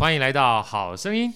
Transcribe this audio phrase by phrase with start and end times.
[0.00, 1.30] 欢迎来到好声音。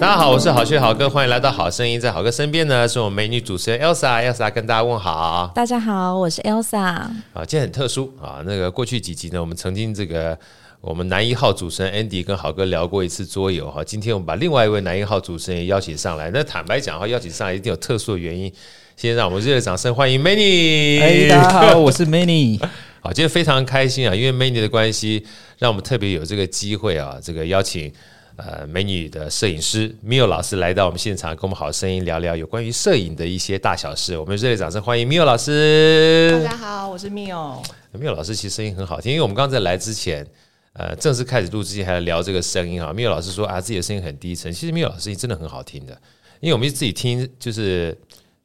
[0.00, 2.00] 大家好，我是好学好哥，欢迎来到好声音。
[2.00, 5.52] 在好哥身边呢，是我们美女主持人 Elsa，Elsa 跟大家问好。
[5.54, 6.78] 大家好，我是 Elsa。
[6.78, 7.14] 啊，
[7.46, 10.36] 今天很特殊啊，那个过去几集呢，我们曾经这个
[10.80, 13.84] 我们男一号主持人 Andy 跟好哥聊过一次桌游哈。
[13.84, 16.28] 今天我们把另外一位男一号主持人也邀请上来。
[16.34, 18.52] 那坦白讲的话，邀请上来一定有特殊的原因。
[18.96, 21.00] 先让我们热烈掌声欢迎 Manny。
[21.00, 22.60] 哎，大家好，我是 Manny。
[23.00, 25.26] 好，今天非常开心啊，因为 Manny 的关系，
[25.58, 27.92] 让我们特别有这个机会啊，这个邀请。
[28.36, 34.16] 呃，美女的摄影师 Mio 老师来到我们现场，跟我们好声音聊聊有关于摄影的一些大小事。
[34.16, 36.30] 我们热烈掌声欢迎 Mio 老师。
[36.42, 37.62] 大家好，我是 Mio。
[37.92, 40.26] Mio 老师其实声音很好听，因为我们刚刚在来之前，
[40.72, 42.94] 呃，正式开始录之前还在聊这个声音啊。
[42.94, 45.92] Mio 老师说啊，自己的声音很低沉，其实 Mio 老师声音真的很好听的，
[46.40, 47.94] 因为我们自己听就是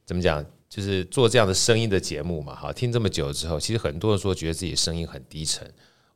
[0.05, 0.43] 怎么讲，
[0.75, 5.65] 就是做这样的声音的节目嘛，哈，听这么久之后，其实很多人说觉得自己声音很低沉。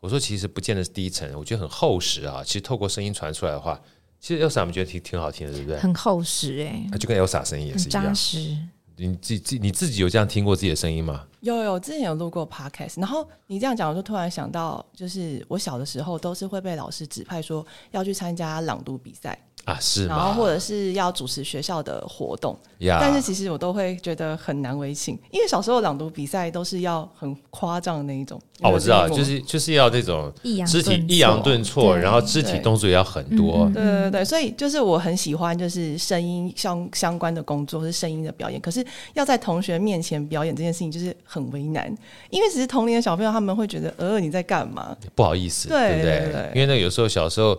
[0.01, 2.43] 我说其实不见得是低沉，我觉得很厚实啊。
[2.45, 3.79] 其实透过声音传出来的话，
[4.19, 5.79] 其实 Elsa 我们觉得挺挺好听的，对不对？
[5.79, 8.03] 很厚实哎、欸，就跟 Elsa 声音也是一样。
[8.03, 8.57] 扎实。
[8.97, 11.25] 你自己你自己有这样听过自己的声音吗？
[11.39, 12.99] 有有，之前有录过 podcast。
[12.99, 19.41] 然后你这样讲，我就突然想到，就是我小的时候都是会被老师指派说要去参加朗读比赛。
[19.69, 22.97] 啊，是，然后或者是要主持学校的活动，yeah.
[22.99, 28.41] 但是其实我都会觉得很难为情，因为小时候朗读比赛都是要很夸张的那一种。
[28.61, 30.33] 哦，我知道，就是就是要这种
[30.67, 33.65] 肢体抑扬顿挫，然后肢体动作也要很多。
[33.73, 41.95] 对对对对，所以就是我很喜欢就是声音相相关的工作是声音的表演，可是要在同学面前表演这件事情就是很为难，
[42.29, 44.95] 因为只是同龄的小朋友他们会觉得，呃，你在干嘛？
[45.15, 46.01] 不好意思，对，不对？
[46.01, 47.57] 对对对，因为那有时候小时候。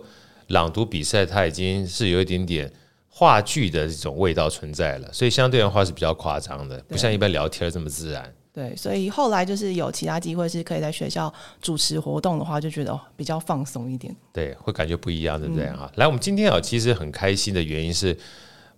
[0.51, 2.71] 朗读比赛，它已经是有一点点
[3.09, 8.33] 话剧的这种味道存在了，所以相对的话是比较夸张的，不像一般聊天这么自然。
[8.53, 14.13] 对，所以后来就是有其他机会是可以在学校主持活动的话，就觉得比较放松一点。
[14.33, 15.89] 对，会感觉不一样，对不对啊？
[15.95, 18.17] 来，我们今天啊，其实很开心的原因是，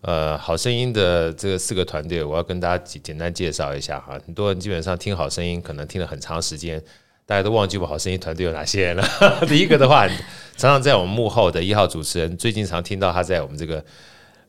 [0.02, 4.20] 呃，好声音的这个四个团队，我要跟大家简简单介绍一下哈。
[4.24, 6.80] 很多人基本上听好声音，可能听了很长时间。
[7.26, 9.04] 大家都忘记我好声音团队有哪些人了。
[9.48, 10.08] 第一个的话，
[10.58, 13.84] 常常在我们幕后的一号主持人，最近常听到他在我们这个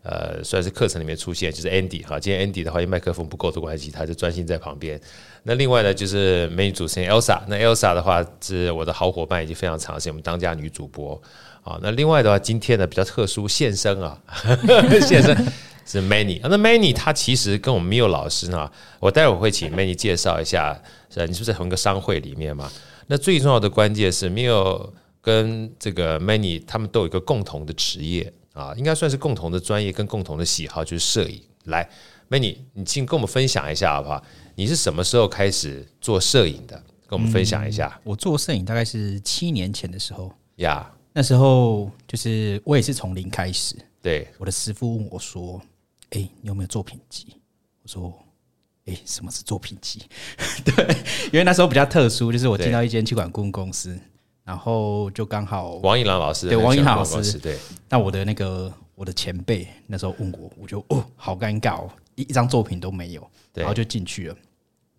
[0.02, 2.18] 呃算是课程里面出现，就是 Andy 哈。
[2.18, 5.00] 今天 Andy 的话，因麦克风不够的关系，他就专心在旁边。
[5.44, 7.40] 那另外呢，就是美女主持人 Elsa。
[7.46, 11.20] 那 Elsa 的话是我的好伙伴，已经非常长时间，我们当家女主播
[11.62, 11.78] 啊。
[11.80, 14.18] 那另外的话，今天呢比较特殊，现身啊，
[15.06, 15.36] 现身。
[15.86, 20.80] 是 Manny，那 Manny 他其实跟我们 Mio 老师呢，我待会儿会请 Manny 介绍一下，
[21.10, 22.70] 是，你是不是在同一个商会里面嘛？
[23.06, 24.90] 那最重要的关键是 Mio
[25.20, 31.40] 跟这个 Manny 他们都有一个共同的职业啊，应该算是共同的专业跟共同的喜好，就是摄影。
[31.64, 31.88] 来
[32.30, 34.22] ，Manny，你请跟我们分享一下好不好？
[34.54, 36.82] 你是什么时候开始做摄影的？
[37.06, 37.92] 跟我们分享一下。
[37.96, 43.76] 嗯、我做摄影大概是七年前的时候呀.那时候就是我也是从零开始。
[44.00, 45.60] 对，我的师傅问我说。
[46.14, 47.26] 哎、欸，你有没有作品集？
[47.82, 48.14] 我说，
[48.86, 50.00] 哎、欸，什么是作品集？
[50.64, 50.96] 对，
[51.32, 53.98] 因为那时候比较特殊，就是我进到一间气管顾问公司，
[54.44, 57.58] 然后就刚好王一郎老师，对，王一郎老师，对。
[57.88, 64.36] 那我的那个我的前辈那时候问我，我就哦，好尴尬哦，一一张作品都没有，然后就进去了。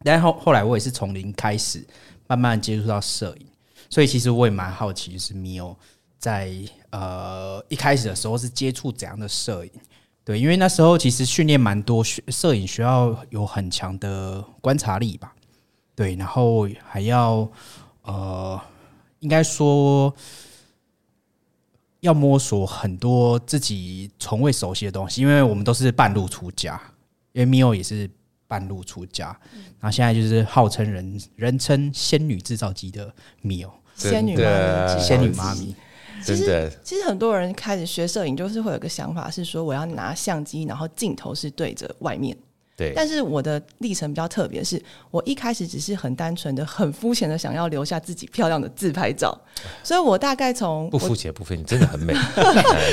[0.03, 1.81] 然后后来我也是从零开始，
[2.27, 3.47] 慢慢接触到摄影，
[3.89, 5.77] 所以其实我也蛮好奇，就是 Mio
[6.19, 6.53] 在
[6.89, 9.71] 呃一开始的时候是接触怎样的摄影？
[10.25, 15.35] 对，因为那时候其实训练蛮多，摄影需要有很强的观察力吧。
[15.93, 17.47] 对，然后还要
[18.01, 18.59] 呃，
[19.19, 20.11] 应该说
[21.99, 26.81] 要摸索很多自己从未熟悉的东西，因为我们都是半路出家，
[27.31, 28.09] 因为 Mio 也是
[28.47, 29.27] 半路出家，
[29.79, 35.75] 然后现在就是号称人人称仙女制造机的 Mio，仙女妈咪，仙女妈咪。
[36.25, 42.35] 其实，其实很多人开始学摄影，就是会有个想法，是说我要拿相机，然后镜头是对着外面。
[42.75, 42.91] 对。
[42.95, 44.81] 但是我的历程比较特别，是
[45.11, 49.39] 我一开始只是很单纯的、很肤浅的想要留下自己漂亮的自拍照，
[49.83, 52.13] 所以我大概从不肤浅不肤浅，真的很美。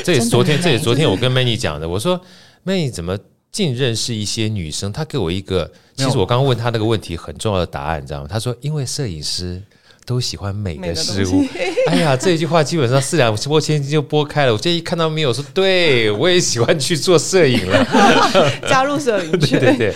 [0.05, 1.89] 这也是昨天，这也是昨天我跟 Manny 讲的。
[1.89, 2.21] 我说
[2.65, 3.19] Manny 怎么
[3.51, 4.93] 尽认识一些女生？
[4.93, 8.29] 她给我一个，其实我刚刚问她那个问题很重要的答案，你知道吗？
[8.29, 9.63] 她说因为摄影师。
[10.05, 11.45] 都喜欢美的事物。
[11.89, 14.53] 哎呀，这一句话基本上四两拨千斤就拨开了。
[14.53, 17.87] 我这一看到 Mio 说，对 我也喜欢去做摄影了，
[18.69, 19.61] 加入摄影圈。
[19.61, 19.87] 对对对，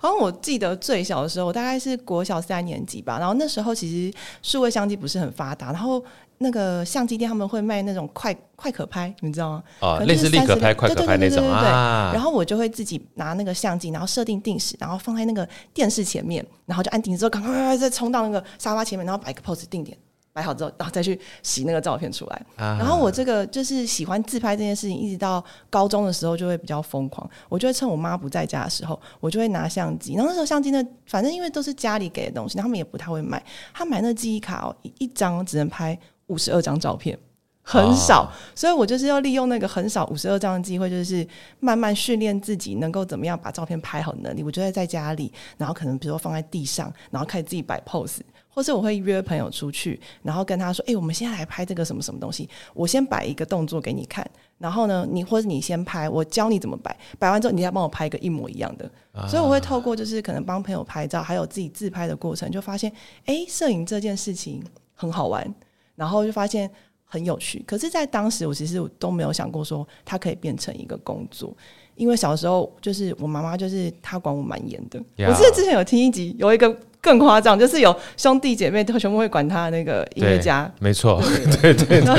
[0.00, 3.18] 然后我记得最小的时候，我大概是国小三年级吧。
[3.18, 6.02] 然后那时候其实数位相机不是很发达，然后
[6.38, 9.62] 那个相机店他们会卖那种快快可拍，你知道吗？
[9.80, 12.10] 啊，类似立可拍、快可拍那种啊。
[12.14, 19.96] 然后我就会自己拿那个相机，然后设定定时，然后放在那个电视前面，然后就按定时之后，赶快再冲到那个沙发前面，然后摆个 pose 定点。
[20.30, 22.46] 摆好之后，然后再去洗那个照片出来。
[22.56, 27.28] 然后我这个就是喜欢自拍这件事情，一直到高中的时候就会比较疯狂。
[27.48, 30.14] 我就会趁我妈不在家的时候，我就会拿相机。
[30.14, 33.42] 然后那时候相机呢，反正因为都是家里给的东西，他们也不太会买。
[33.74, 37.18] 他买那记忆卡哦，一张只能拍五十二张照片，
[37.62, 38.32] 很少。
[38.54, 41.26] 所以我就是要利用那个很少五十二张的机会，就是
[41.60, 44.42] 慢慢训练自己能够怎么样把照片拍好的能力。
[44.42, 48.20] 我就会在家里，然后可能比如说放在地上，然后开始自己摆 pose。
[48.50, 52.48] 或是我会约朋友出去，然后跟他说：“哎、欸，我们现在来拍这个什么什么东西。
[52.74, 54.28] 我先摆一个动作给你看，
[54.58, 56.96] 然后呢，你或者你先拍，我教你怎么摆。
[57.20, 58.90] 摆完之后，你再帮我拍一个一模一样的。
[59.12, 62.90] 啊、所以我会透过就是可能帮朋友拍照，还有自己自拍的过程，就发现，
[63.26, 64.60] 哎、欸，摄影这件事情
[64.92, 65.54] 很好玩，
[65.98, 66.70] 然后就发现
[67.04, 67.62] 很有趣。
[67.66, 71.52] 可是，在当时我其实都没有想过说它可以变成一个工作，
[71.96, 74.98] 因为小时候就是我妈妈就是她管我蛮严的。
[75.26, 76.74] 我记得之前有听一集，有一个。
[77.00, 81.22] 更夸张，就是有兄弟姐妹都全部会管他的那个音乐家，没错，
[81.62, 82.18] 对对 对。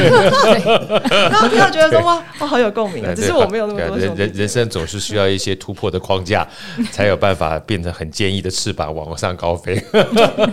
[1.30, 3.14] 然后听到觉得说哇， 哇，好有共鸣啊！
[3.14, 4.16] 只是我没有那么多人。
[4.16, 6.48] 人人生总是需要一些突破的框架，
[6.92, 9.82] 才有办法变成很坚毅的翅膀往上高飞。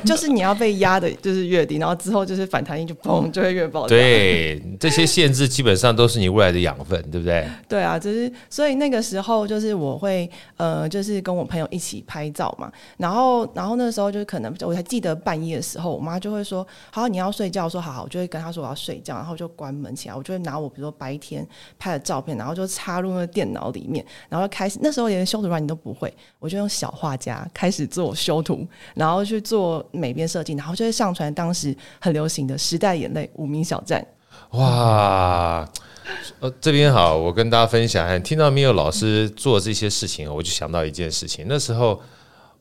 [0.05, 3.87] 就是你要被压的，就是越低，然后之后就是反弹音就砰，就会越爆。
[3.87, 7.46] 对，这些限制基本上都是你未来的养分，对不对？
[7.69, 14.16] 对啊，就是所以那个时候就是我会呃，就是跟我朋友一起拍照嘛，然后然后那时候。
[14.17, 21.47] 就是可能我还记得半夜的时候，我妈就会说：“好，你要睡觉。”说：“好好。”我就会跟她说：“我要睡觉。”然后就关门起来，我就会拿我比如说白天
[21.79, 34.03] 拍的照片，然后就插入那个电脑里面，然后就开始那时候连修图软件都不会，我就用小画家开始做修图，然后去做美编设计，然后就会上传当时很流行的《时代眼泪》无名小站。
[34.53, 35.69] 哇，
[36.41, 42.01] 呃，这边好，我跟大家分享，听到 Mio 老师做这些事情，我就想到一件事情，那时候。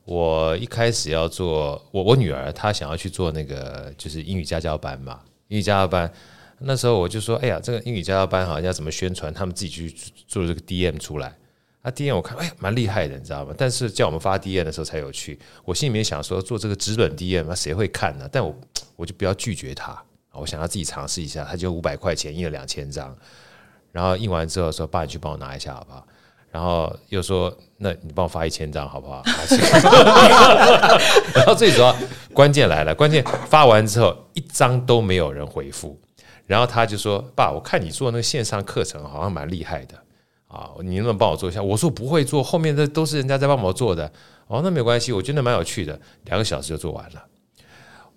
[0.06, 6.10] 我一开始要做我我女儿，她想要去做那个就是英语家教班嘛，英语家教班。
[6.58, 9.34] 那时候我就说，哎呀，这个英语家教班好像要怎么宣传？
[9.34, 9.94] 他们自己去
[10.26, 11.36] 做这个 DM 出来。
[11.82, 13.52] 啊，DM 我看，哎呀，蛮厉害的，你知道吗？
[13.58, 15.38] 但是叫我们发 DM 的时候才有趣。
[15.64, 18.28] 我心里面想说，做这个纸本 DM，那谁会看呢？
[18.32, 18.56] 但我
[18.96, 20.00] 我就不要拒绝他，
[20.32, 21.44] 我想要自己尝试一下。
[21.44, 23.14] 他就五百块钱印了两千张，
[23.92, 26.06] 然后印完之后说，爸，你去帮我拿一下好不好？
[26.56, 29.22] 然后又说：“那你帮我发一千张好不好？”
[31.36, 31.94] 然后最主要
[32.32, 36.00] 关键来了，关键发完之后一张都没有人回复。
[36.46, 39.98] 然后他就说：“爸，我看你做那个线上课程好像蛮厉害的
[40.48, 44.10] 啊，你能不能帮我做一下？”我说：“不会做，后面的都是人家在帮我做的。”
[44.48, 47.22] 哦，那没关系，我觉得蛮有趣的，两个小时就做完了。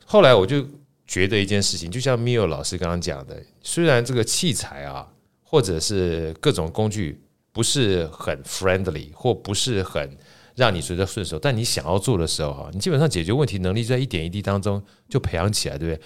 [0.05, 0.65] 后来我就
[1.05, 5.05] 觉得一件事情，就像 Mio 老师刚刚讲的，虽然这个器材啊，
[5.43, 7.21] 或者是各种工具。
[7.51, 10.09] 不是很 friendly 或不是很
[10.55, 16.01] 让你觉得顺手，但你想要做的时候哈，你基本上解决问题能力就在一点一滴当中就培养起来，对不对？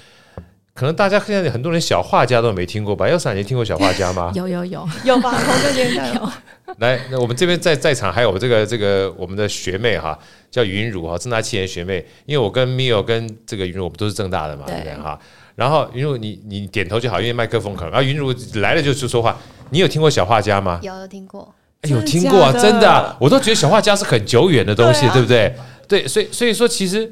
[0.76, 4.32] 可能大家现在很多人小画家都没听过吧？Elsa，你听过小画家吗？
[4.36, 5.32] 有有有有吧？
[5.32, 6.32] 同个年代 有。
[6.80, 10.18] 来，那我们这边在在场还有这个这个我们的学妹哈，
[10.50, 12.04] 叫云茹哈，正大七年学妹。
[12.26, 15.20] 因为我跟 Mio 跟这个云茹我们都是正大的嘛，对不对哈？
[15.56, 17.92] 然后云茹你你点头就好，因为麦克风可能。
[17.92, 19.38] 然后云茹来了就就说话。
[19.74, 20.80] 你有听过小画家吗？
[20.84, 21.52] 有，有听过。
[21.82, 25.56] 哎，有听过啊，真的，真的啊，我都觉得小画家是很久远的东西，对啊，对不对？
[25.88, 27.12] 对，所以所以说，其实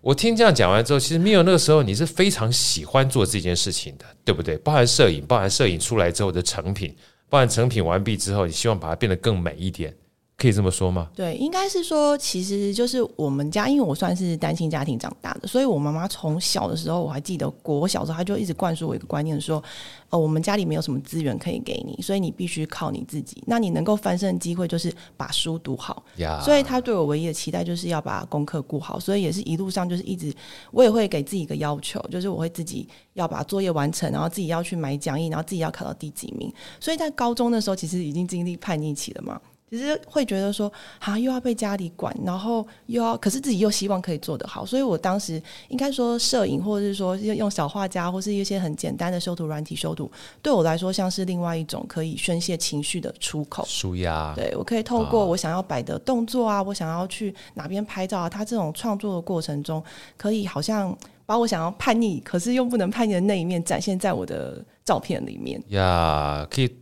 [0.00, 4.56] 我听这样讲完之后，其实 Mio 那个时候你是非常喜欢做这件事情的，对不对？
[4.58, 6.94] 包含摄影，包含摄影出来之后的成品，
[7.28, 9.92] 包含成品完毕之后，你希望把它变得更美一点。
[10.40, 11.10] 可以这么说吗？
[11.16, 19.60] 对，应该是说，其实就是我们家，因为我算是单亲家庭长大的，所以我妈妈从小的时候，我还记得，我小时候，她就一直灌输我一个观念，说，
[20.10, 23.42] 呃，我们家里没有什么资源可以给你，所以你必须靠你自己。
[23.48, 26.04] 那你能够翻身的机会，就是把书读好。
[26.44, 29.00] 所以她对我唯一的期待，就是要把功课顾好。
[29.00, 30.32] 所以也是一路上，就是一直，
[30.70, 36.48] 我也会给自己一个要求，就是我会自己要把作业完成，然后自己要去买讲义，然后自己要考到第几名。
[36.78, 39.40] 所以在高中的时候，其实已经经历叛逆期了嘛。
[39.70, 50.10] 其实会觉得说，啊，又要被家里管，然后又要，可是自己又希望可以做得好，所以我当时应该说，摄影或者是说用小画家，或是一些很简单的修图软体修图，
[50.40, 54.32] 对我来说像是另外一种可以宣泄情绪的出口，舒压。
[54.34, 59.82] 对，我可以透过我想要摆的动作啊，我想要去哪边拍照啊，他这种创作的过程中，
[60.16, 60.96] 可以好像
[61.26, 65.62] 把我想要叛逆，可是又不能叛逆的那一面展现在我的照片里面。
[65.68, 66.74] 呀，可以。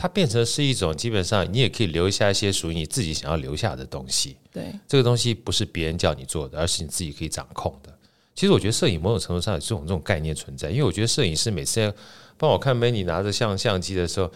[0.00, 4.36] 它变成是一种基本上你也可以留下一些属于你自己想要留下的东西。
[4.52, 7.92] 对，这个东西不是别人叫你做的，而是你自己可以掌控的。
[8.32, 11.92] 其实我觉得摄影某种程度上有这种这种概念存在，因为我觉得摄影师每次
[12.36, 14.30] 帮我看 Manny 拿着相相机的时候，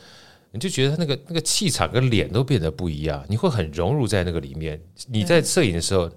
[0.50, 4.82] 你就觉得他那个那个气场跟脸都变得不一样，你会很融入在那个里面。
[5.06, 6.10] 你在摄影的时候，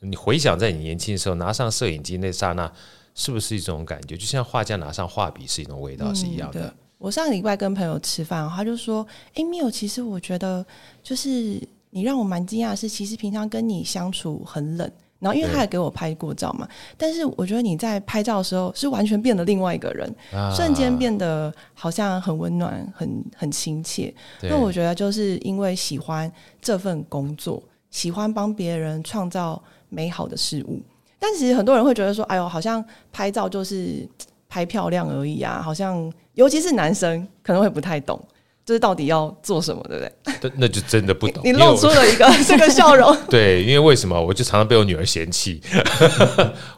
[0.00, 2.70] 你回想在你年轻的时候拿上摄影机那刹那，
[3.14, 4.14] 是不是一种感觉？
[4.14, 6.76] 就像画家拿上画笔是一种味道是一样的。
[7.00, 9.04] 我上个礼拜跟朋友吃饭，他就说
[9.34, 10.64] ：“哎，Miu，其实我觉得
[11.02, 14.88] 就是你让我蛮惊讶的是，其实平常跟你相处很冷。
[15.18, 24.14] 然后因为他也给我拍过照嘛，但是我觉得你在拍照的时候是完全变了另外一个人，啊、瞬间变得好像很温暖、很很亲切。
[24.42, 26.30] 那我觉得就是因为喜欢
[26.60, 30.80] 这份工作，喜欢帮别人创造美好的事物。
[31.18, 34.08] 但其实很多人会觉得说：‘哎呦，好像拍照就是
[34.50, 38.18] 拍漂亮而已啊！’好像。”尤其是男生可能会不太懂，
[38.64, 40.04] 就是到底要做什么，对不
[40.48, 40.52] 对？
[40.56, 41.42] 那就真的不懂。
[41.44, 43.14] 你露出了一个 这个笑容。
[43.28, 44.18] 对，因为为什么？
[44.18, 45.60] 我就常常被我女儿嫌弃。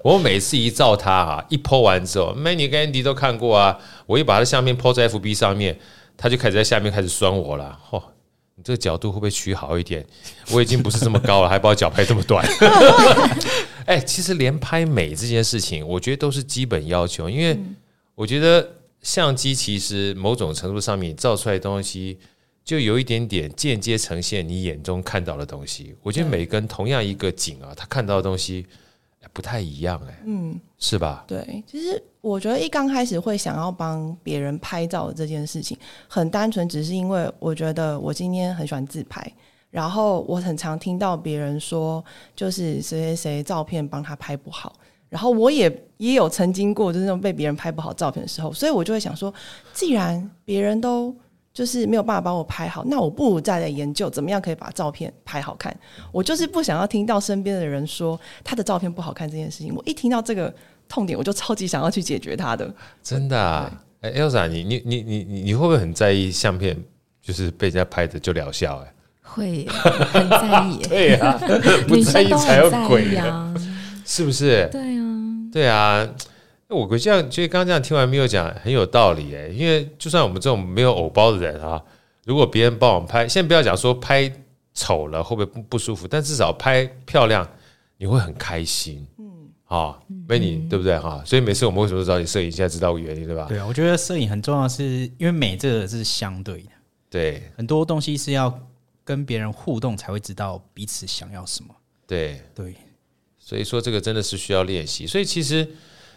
[0.02, 3.78] 我每次一照她啊，一 po 完之后，Manny 跟 Andy 都看过啊。
[4.06, 5.78] 我一把她相片 po 在 FB 上面，
[6.16, 7.78] 她就开始在下面开始酸我了。
[7.88, 8.02] 嚯，
[8.56, 10.04] 你这个角度会不会取好一点？
[10.52, 12.46] 我已经不是这么高了，还把我脚拍这么短。
[13.86, 17.58] 哎、欸，其实连拍美这件事情，我觉得都是基本要求，因为
[18.14, 18.76] 我觉得。
[19.02, 22.16] 相机其实某种程度上面照出来的东西，
[22.64, 25.92] 就有一点点间接呈现你眼中看到的东西。
[26.04, 28.64] 我觉得每个人同样一个景啊，他看到的东西
[29.32, 31.24] 不太一样，哎，嗯，是吧？
[31.28, 39.24] 对，其实我觉得一刚开始会想要帮别人拍照这件事情，很单纯，只是因为我觉得我今天很喜欢自拍，
[39.70, 44.74] 然后我很常听到别人说，就是谁谁谁照片帮他拍不好。
[45.08, 49.32] 然后我也也有曾经过，就是那种被别人拍不好照片的时候，所以我就会想说，
[49.72, 51.14] 既然别人都
[51.52, 55.74] 就是没有办法帮我拍好，那我不如再来研究怎么样可以把照片拍好看。
[56.10, 59.74] 我就是不想要听到身边的人说他的照片不好看这件事情。
[59.74, 60.52] 我一听到这个
[60.92, 62.70] 痛点，我就超级想要去解决它的。
[63.02, 63.72] 真的啊？
[64.02, 66.76] 哎，Elsa，你你你你你你会不会很在意相片
[67.22, 68.84] 就是被人家拍的就疗效？
[68.84, 70.82] 哎，会很在意。
[70.86, 71.38] 对呀，
[71.88, 73.54] 不在意才有鬼啊。
[74.04, 74.68] 是不是？
[74.70, 76.08] 对啊，对啊，
[76.68, 81.80] 我这样就刚刚这样听完 Miu 讲很有道理哎，因为就算我们这种没有偶包的人啊，
[82.26, 84.30] 如果别人帮我们拍，先不要讲说拍
[84.74, 87.48] 丑了会不会不不舒服，但至少拍漂亮
[87.96, 89.31] 你会很开心，嗯，
[89.72, 89.98] 啊
[90.28, 91.22] ，Manny 对不对哈？
[91.24, 93.46] 所以每次我们为什么找你摄影，现在知道原因对吧？
[93.48, 96.70] 对啊，我觉得摄影很重要，是因为美这个是相对的，
[97.08, 98.54] 对，很多东西是要
[99.02, 101.74] 跟别人互动才会知道彼此想要什么，
[102.06, 102.74] 对对。
[103.38, 105.06] 所以说这个真的是需要练习。
[105.06, 105.66] 所以其实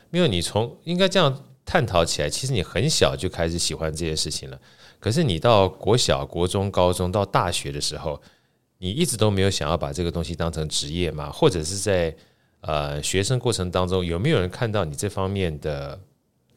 [0.09, 4.59] 没有你从应该这样探讨起来，其实你很小就开始喜欢这件事情了。
[4.99, 8.21] 可是你到国小、国中、高中到大学的时候，
[8.79, 11.31] 你一直都没有想要把这个东西当成职业嘛？
[11.31, 12.15] 或者是在
[12.67, 15.99] 呃学生过程当中，有没有人看到你这方面的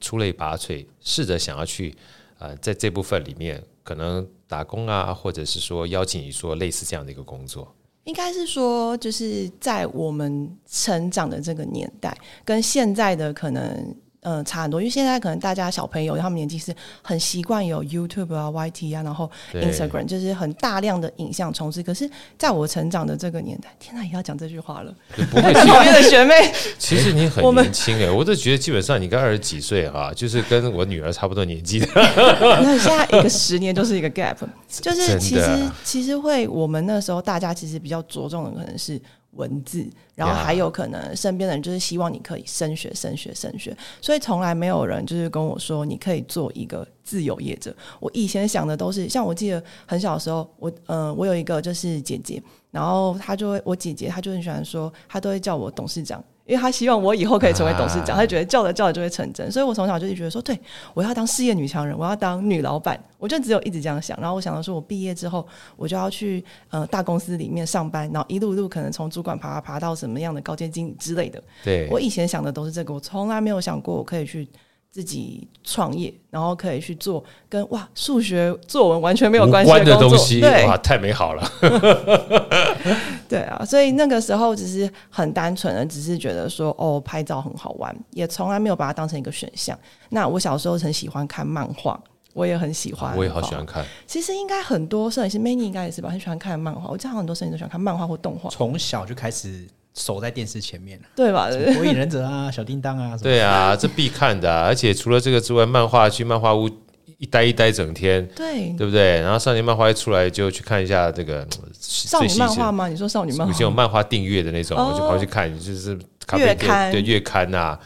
[0.00, 1.94] 出类拔萃，试着想要去
[2.38, 7.74] 呃在这部分里面可能打工啊，或者是说邀请你做类似这样的一个工作？
[8.04, 13.94] 应该是说，就是在我们成长的这个年代，跟现在的可能。
[14.22, 21.82] 嗯，差很多，因为现在可能大家小朋友他们年纪是很习惯有 YouTube 啊、YT 啊，然后 Instagram 就是很大量的影像充斥。
[21.82, 24.92] 可是，在我成长的这个年代，天哪，也要讲这句话了。
[25.30, 31.86] 不会， 讨厌的学妹， 其实你很年轻哎，我都觉得基本上你跟二十几岁哈，就是跟我女儿差不多年纪的。
[31.94, 34.36] 那现在一个十年就是一个 gap，
[34.68, 39.00] 就是其实其实会我们那时候大家其实比较着重的可能是。
[39.32, 47.74] 文字，然后还有可能身边的人就是希望你可以升学、升学、升学，所以从来没有人就是跟我说你可以做一个自由业者。
[48.00, 56.22] 我以前想的都是，像我记得很小的时候，我嗯、我有一个就是姐姐，然后她就会，我姐姐她就很喜欢说，她都会叫我董事长。
[56.48, 60.58] 因为他希望我以后可以成为董事长，他就觉得叫着叫着就会成真，所以我从小就觉得说，对，
[60.94, 64.18] 我要当事业女强人，我要当女老板，我就只有一直这样想。
[64.18, 71.42] 然后我想到说，我毕业之后，我就要去呃大公司里面上班，然后一路一路可能从主管爬爬爬到什么样的高阶经理之类的。
[71.62, 74.48] 对，我以前想的都是这个，我从来没有想过我可以去。
[74.90, 81.52] 自己创业，然后可以去做跟哇数学作文完全没有关系的东西对，哇，太美好了。
[83.28, 89.78] 对啊，所以那个时候只是很单纯的，只是觉得说哦，拍照很好玩，也从来没有把它当成一个选项。
[90.08, 92.00] 那我小时候很喜欢看漫画，
[92.32, 93.84] 我也很喜欢，我也好喜欢看。
[94.06, 96.88] 其实应该很多摄影师，Manny 应该也是吧，很喜欢看漫画。
[96.88, 99.68] 我知道很多摄影师都喜欢看漫画或动画，从小就开始。
[99.98, 101.48] 守在电视前面，对吧？
[101.76, 104.62] 火影忍者啊，小叮当啊，对啊，这必看的啊。
[104.64, 106.70] 而且除了这个之外，漫画去漫画屋
[107.18, 109.20] 一待一待整天，对对不对？
[109.20, 111.46] 然后少年漫画一出来就去看一下这个
[111.80, 112.86] 少女漫画吗？
[112.86, 117.78] 你说少女漫画，以前有漫画订阅的那种，哦、我就跑去看，就是咖啡月刊对月刊啊，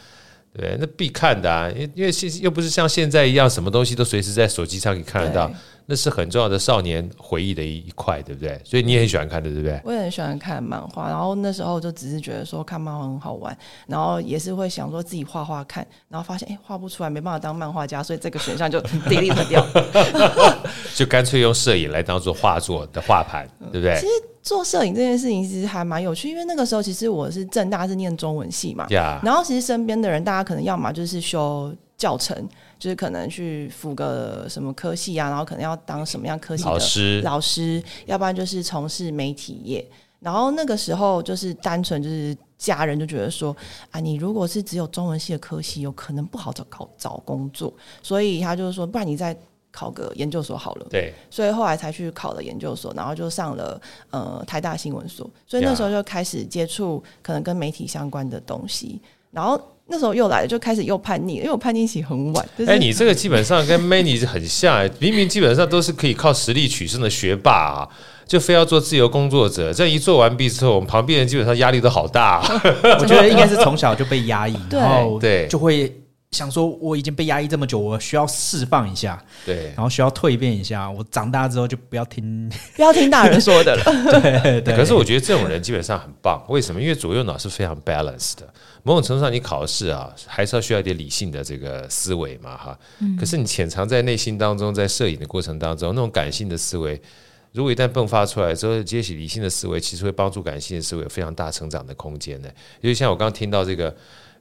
[0.55, 5.51] 对，那必看的啊，因为因为现又不是像现在一样，什么东西都随时在手机上可以看得到。
[5.85, 8.59] 那是很重要的少年回忆的一一块，对不对？
[8.63, 9.81] 所以你也很喜欢看的，对不对？
[9.83, 13.55] 我也很喜欢看漫画，然后那时候就只是觉得说看漫画很好玩，
[13.87, 19.65] 然后也是会想说自己画画看，然后发现哎画不出来，没办法当漫画家，所以这个选项就 delete 掉，
[20.95, 23.95] 就干脆用摄影来当做画作的画盘，对不对？
[23.99, 24.11] 其实
[24.41, 32.47] 做摄影这件事情其实还蛮有趣，因为那个时候其实我是正大是念中文系嘛.然后其实身边的人大家可能要么就是修教程。
[32.79, 39.89] 就是可能去辅个什么科系啊，然后可能要当什么样科系的老师，老师，要不然就是从事媒体业。
[40.19, 43.55] 然后那个时候就是单纯就是家人就觉得说
[43.89, 49.33] 啊，你如果是只有中文系的科系，有可能不好找搞找工作，所以他就是说，不然你再
[49.71, 50.85] 考个研究所好了。
[50.89, 59.57] 对，所以后来才去考了研究所，然后就上了呃台大新闻所，所以那时候就开始接触可能跟媒体相关的东西，然后。
[59.87, 62.45] 那时候又来了，就开始又叛逆，因为我叛逆期很晚。
[62.45, 67.89] 哎、就是欸，你这个基本上跟 Manny 很像，欸，明明基本上都是可以靠实力取胜的学霸啊，
[68.25, 69.73] 就非要做自由工作者。
[69.73, 72.61] 这样一做完毕之后，我们旁边人基本上压力都好大，啊。
[72.99, 75.93] 我觉得应该是从小就被压抑， 对然后对，就会
[76.33, 80.89] 想说，我已经被压抑这么久，我需要释放一下，对，然后需要蜕变一下。
[80.89, 83.83] 我长大之后就不要听， 不要听大人说的了。
[84.19, 84.75] 对对。
[84.75, 86.81] 可是我觉得这种人基本上很棒，为什么？
[86.81, 88.53] 因为左右脑是非常 balanced 的。
[88.85, 92.77] 某种程度上，你考试啊，还是要需要一点理性的这个思维嘛，哈。
[93.17, 97.01] 可是你潜藏在内心当中，在摄影的过程当中，那种感性的思维，
[97.53, 102.49] 如果一旦迸发出来之后，接起理性的思维，其实会帮助感性的思维有非常大成长的空间的。
[102.81, 103.95] 因为像我刚刚听到这个，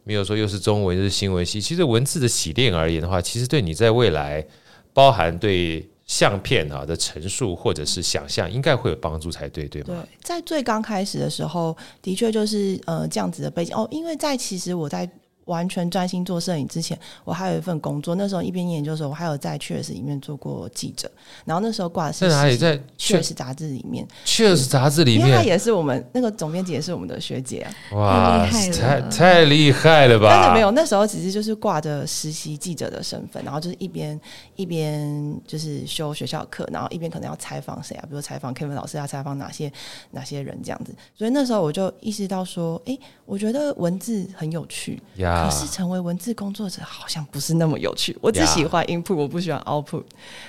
[0.04, 4.46] 没有说又是中文又是新闻系，其实文字的洗练而言的话，其实对你在未来，
[4.92, 5.88] 包含对。
[6.04, 10.04] 相片啊的陈述或者是想象，应该会有帮助才对，对吗？
[10.04, 15.08] 对，在最刚开始的时候，的确就是呃这样子的背景哦，因为在其实我在。
[15.46, 18.14] 完全专心做摄影之前，我还有一份工作。
[18.14, 21.10] 那时候一边念研究所，我还有在《Cheers》里面做过记者。
[21.44, 22.56] 然后那时候挂的是在哪里？
[22.56, 27.96] 在《Cheers》杂志里面，《Cheers》杂志里面，因为他也是我们那个总编辑，也是我们的学姐啊。
[27.96, 30.28] 哇，太太厉害了吧！
[30.30, 34.18] 但是没有，那时候其实就是挂着实习记者的身份，然后就是一边
[34.56, 39.72] 一边就是修学校课，然后一边可能要采访谁啊，比如采访 Kevin 老师，啊采访哪些
[40.12, 40.94] 哪些人这样子。
[41.16, 45.02] 所以那时候我就意识到说，哎，我觉得文字很有趣。
[45.44, 48.16] 可是成为文字工作者好像不是那么有趣。
[48.20, 50.02] 我只喜欢 input，我不喜欢 output。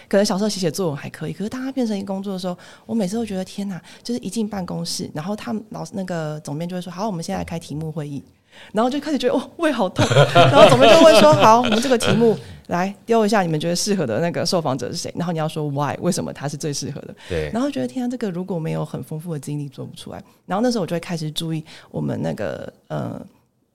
[0.07, 3.81] 可能小时候写写作文还可以，可是当他变成一个工作的时候，我每次都觉得天哪！
[4.03, 8.23] 就是一进办公室，然后他们老师那个总编就会说：“好，我们现在开题目会议。”
[8.71, 10.05] 然后就开始觉得哦，胃好痛。
[10.35, 15.11] 然后总编就会说：“好，我们这个题目来丢一下，你们觉得适合的那个受访者是谁？
[15.15, 17.15] 然后你要说 why，为什么他是最适合的？
[17.27, 17.49] 对。
[17.51, 20.23] 然后觉得天啊，这个如果没有很丰富的经历，做不出来。
[20.45, 23.19] 然后那时候我就会开始注意我们那个呃。”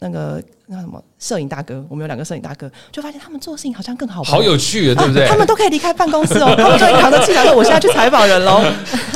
[0.00, 5.26] 那个那什么摄影大哥，我们有两个摄影大哥，就发现他们做的事情好像更好玩，好有趣啊，对不对？
[5.28, 8.62] 他们都可以离开办公室哦，他们就扛着器材说：“我现在去采访人喽。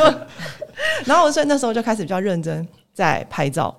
[1.06, 3.76] ”然后，所以那时候就开始比较认真在拍照。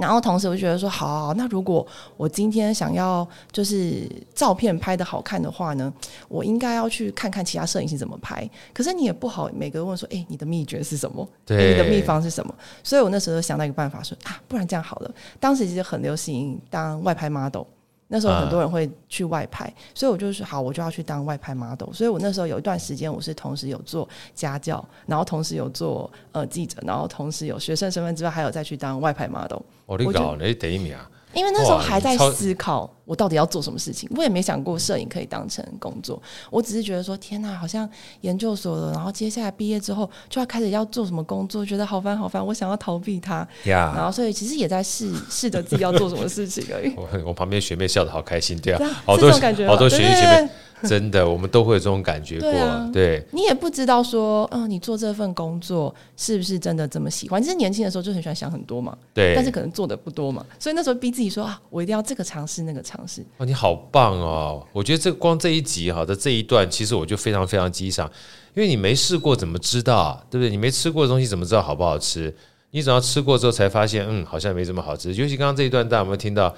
[0.00, 1.86] 然后同时我就觉得说，好，好，好，那如果
[2.16, 5.92] 我今天想要就是照片拍的好看的话呢，
[6.28, 8.48] 我应该要去看看其他摄影师怎么拍。
[8.72, 11.28] 可是你也不好每个人问说，哎，你的秘诀是什么？
[11.44, 12.54] 对，你的秘方是什么？
[12.82, 15.14] 所以我那时候想到一个办法说，说啊，不然这样好了。
[15.38, 17.62] 当时其实很流行当外拍 model。
[18.12, 21.92] 那时候很多人会去外拍，啊、所以我就是好，我就要去当外拍 model。
[21.92, 29.60] 所以我那时候有一段时间，我是同时有做家教，然后同时有做呃记者，然后同时有学生身份之外，还有再去当外拍 model。
[29.86, 31.08] 哦、你搞你第一名啊！
[31.34, 36.22] 因为那时候还在思考我到底要做什么事情，我也没想过摄影可以当成工作。
[36.48, 37.88] 我只是觉得说，天呐，好像
[38.20, 43.44] 研究所了，然后接下来毕业之后就要开始要做什么工作，觉得好烦好烦，我想要逃避它。
[43.64, 46.94] 然后所以其实也在试试着自己要做什么事情而已。
[46.96, 50.48] 我我旁边学妹笑得好开心，对啊，对好多感觉好多学弟学妹。
[50.84, 52.50] 真的，我们都会有这种感觉过。
[52.90, 57.42] 对，你也不知道说，嗯、呃，你做这份工作是不是真的这么喜欢？
[57.42, 58.96] 其实年轻的时候就很喜欢想很多嘛。
[59.12, 59.34] 对。
[59.34, 63.24] 但是可能做的不多嘛，所以那时候逼自己说啊，我一定要这个尝试，那个尝试。
[63.38, 64.66] 哦，你好棒哦！
[64.72, 68.10] 我觉得这光这一集哈的这一段，其实我就非常非常激赏，
[68.54, 70.50] 因为你没试过怎么知道，对不对？
[70.50, 72.34] 你没吃过的东西怎么知道好不好吃？
[72.70, 75.12] 你只要吃过之后才发现，嗯，好像没这么好吃。
[75.14, 76.54] 尤其刚刚这一段，大家有没有听到？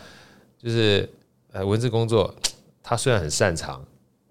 [0.62, 1.08] 就是
[1.52, 2.34] 呃，文字工作，
[2.82, 3.82] 他虽然很擅长。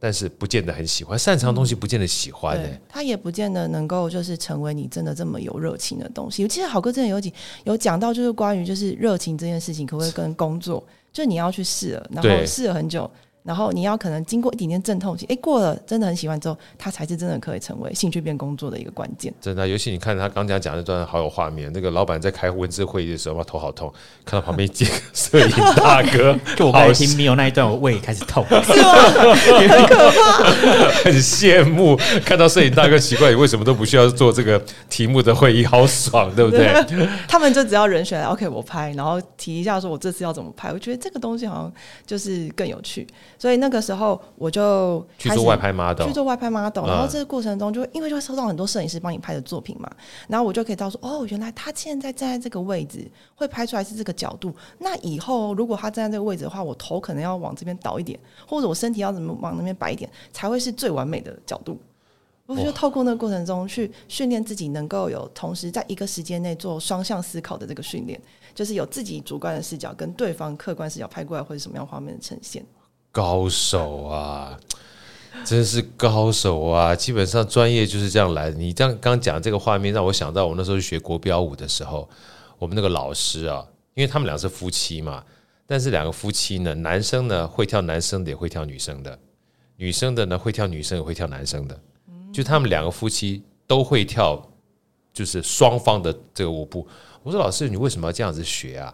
[0.03, 6.41] 但是不见得很喜欢，擅长的东西不见得喜欢的、欸，他也不见得能够就是成为你真的这么有热情的东西。
[6.41, 7.31] 我记得郝哥真的有几
[7.65, 13.09] 有讲到，就是关于就是热情这件事情，可不可以跟工作，就你要去试了，然后试了很久，
[13.43, 19.33] 然后你要可能经过一点点阵痛期，哎，过了真的很喜欢之后，它才是真的可以成为兴趣变工作的一个关键。
[19.41, 23.91] 真的，尤其你看他刚才讲那段好有画面，那个老板在开文字会议的时候，哇，头好痛，
[24.23, 29.33] 看到旁边几个摄影大哥， 就我刚才听没有那一段，我胃开始痛，是吗？
[29.33, 30.51] 很可怕，
[31.03, 36.71] 很羡慕看到摄影大哥，奇怪，你为什么都不需要做这个题目的会议，好爽，对不对？
[36.87, 41.73] 对 他们就只要人选，OK，我拍，然后提一下说我这次要怎么拍，我觉得这个东西好像
[42.05, 43.07] 就是更有趣。
[43.41, 49.89] 所以那个时候我就去做外拍 model，去做外拍 model，然后这个过程中就因为就会收到很多摄影师帮你拍的作品嘛，
[50.27, 61.79] 然后我就可以到说哦，原来他现在站在这个位置会拍出来是这个角度，那以后如果他站在这个位置的话，我头可能要往这边倒一点，或者我身体要怎么往那边摆一点，才会是最完美的角度。
[62.45, 68.21] 我就透过那个过程中去训练自己，能够有同时在一个时间内做双向思考的这个训练，
[68.53, 72.63] 就是有自己主观的视角跟对方客观视角拍过来会是什么样画面的呈现。
[73.11, 74.57] 高手啊，
[75.43, 76.95] 真是高手啊！
[76.95, 78.55] 基本上专业就是这样来的。
[78.55, 82.09] 你这样刚讲这个画面，让我想到我那时候学国标舞的时候，
[82.57, 85.23] 我们那个老师啊，因为他们俩是夫妻嘛，
[85.67, 89.11] 但是两个夫妻呢，男生呢会跳男生的，也会跳女生的；
[89.75, 91.77] 女生的呢会跳女生，也会跳男生的。
[92.31, 94.41] 就他们两个夫妻都会跳，
[95.13, 96.87] 就是双方的这个舞步。
[97.23, 98.93] 我说老师，你为什么要这样子学啊？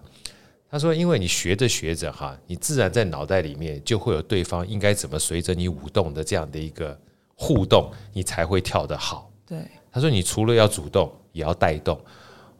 [0.69, 6.99] 他说：“因为你学着学着哈，你自然在脑袋里面就会有对方应该怎么随着你舞动的这样的一个
[7.35, 11.97] 互动，你才会跳得好。”对，他说：“你除了要主动，也要带动。”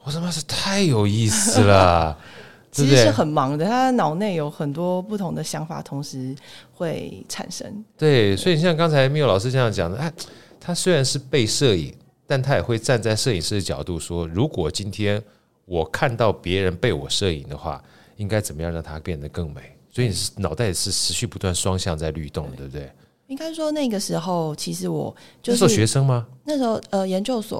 [0.02, 2.18] 我他：“妈，是太有意思了。
[2.72, 6.34] ”其实是很忙的，他脑内有很多不同的想法，同时
[6.72, 7.84] 会产生。
[7.98, 10.10] 对，所以像刚才 Miu 老师这样讲的，哎，
[10.58, 11.94] 他虽然是被摄影，
[12.26, 15.22] 但他也会站在摄影师的角度说：“如果今天
[15.66, 17.84] 我看到别人被我摄影的话。”
[18.18, 19.62] 应该怎么样让它变得更美？
[19.90, 22.92] 所以你是脑袋是持续不断双向在律动，对不对？
[23.28, 26.26] 应该说那个时候，其实我就是学生吗？
[26.44, 27.58] 那时候呃，研究所，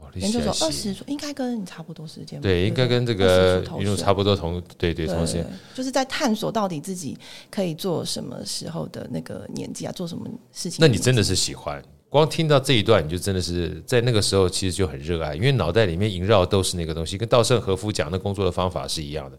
[0.00, 2.40] 哦、研究所二十岁，应该跟你差不多时间。
[2.40, 5.46] 对，应该跟这个云路差不多同，对对，对，同时间。
[5.74, 7.16] 就是在探索到底自己
[7.50, 10.78] 可以做什么时候的那个年纪啊，做什么事情？
[10.80, 11.82] 那你真的是喜欢？
[12.08, 19.38] 光听到这一段，你就真的是在那个时候其实就很热爱，因为脑袋里面萦绕都是那个东西，跟稻盛和夫讲的工作的方法是一样的。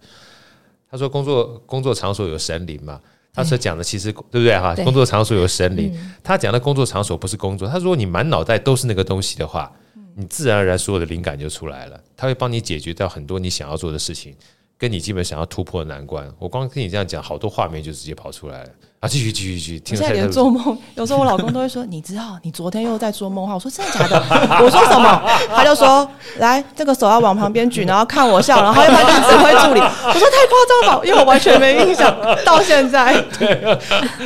[0.89, 2.99] 他说：“工作工作场所有神灵嘛？
[3.31, 4.75] 他所讲的其实对不对哈？
[4.83, 7.67] 工作场所有神灵，他讲的工作场所不是工作。
[7.67, 9.71] 他说你满脑袋都是那个东西的话，
[10.15, 12.01] 你自然而然所有的灵感就出来了。
[12.17, 14.35] 他会帮你解决掉很多你想要做的事情，
[14.77, 16.27] 跟你基本想要突破的难关。
[16.39, 18.69] 我光听你这样讲，好多画面就直接跑出来了。”
[18.99, 19.95] 啊，继续继续继续，听。
[19.97, 24.21] 现在连做梦，有时候我老公都会说：“你知道，你昨天又在做梦话。”我说：“真的假的？”
[24.61, 25.21] 我说什么？
[25.55, 26.05] 他就说
[26.39, 33.79] ：“来，这个手要往旁边举，然后看我笑，然后要不然就指挥助理。”我说：“太夸张了，因为我完全没印象，到现在。”对，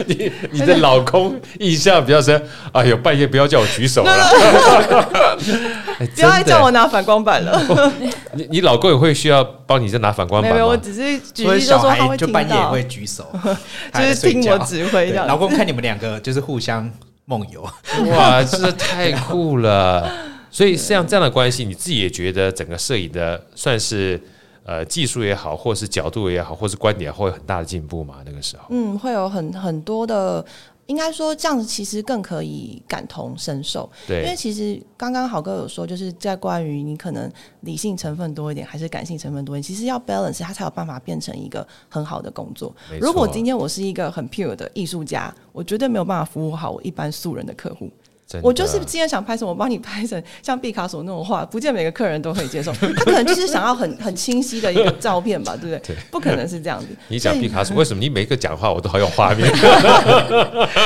[0.07, 2.43] 你你的老公印象比较深。
[2.71, 4.11] 哎呦，半夜不要叫我举手 了，
[6.15, 7.91] 不要再叫我拿反光板了。
[8.33, 10.55] 你你老公也会需要帮你再拿反光板吗？
[10.55, 13.23] 没有，我只是举例，就说他会就半夜也会举手。
[13.93, 16.89] 就是听我指挥的，老公看你们两个就是互相
[17.25, 17.61] 梦游，
[18.11, 20.11] 哇，真的太酷了！
[20.49, 24.21] 所以像这样的关系，你自己也觉得整个摄影的算是
[24.65, 28.15] 呃技术也好，或是角度也好，或是观点会有很大的进步嘛？
[28.25, 30.45] 那个时候，嗯，会有很很多的。
[30.87, 42.75] 应该说这样子其实更可以感同身受，对，因为其实刚刚好哥有说，就是在关于你可能理性成分多一点还是感性成分多一点，其实要 balance 它才有办法变成一个很好的工作。
[42.99, 47.89] 如果今天我是一个很 pure 的艺术家，我绝对没有办法服务好我一般素人的客户。
[48.41, 52.71] 我就是今天想拍什么，我帮你拍成像毕卡索那种画，不见每个客人都可以接受。
[52.95, 55.79] 他可能就是想要很 很清晰的一个照片吧，对不对？
[55.93, 56.87] 对，不可能是这样子。
[57.09, 59.47] 你讲毕卡索，为什么你每一个讲话我都好用画面？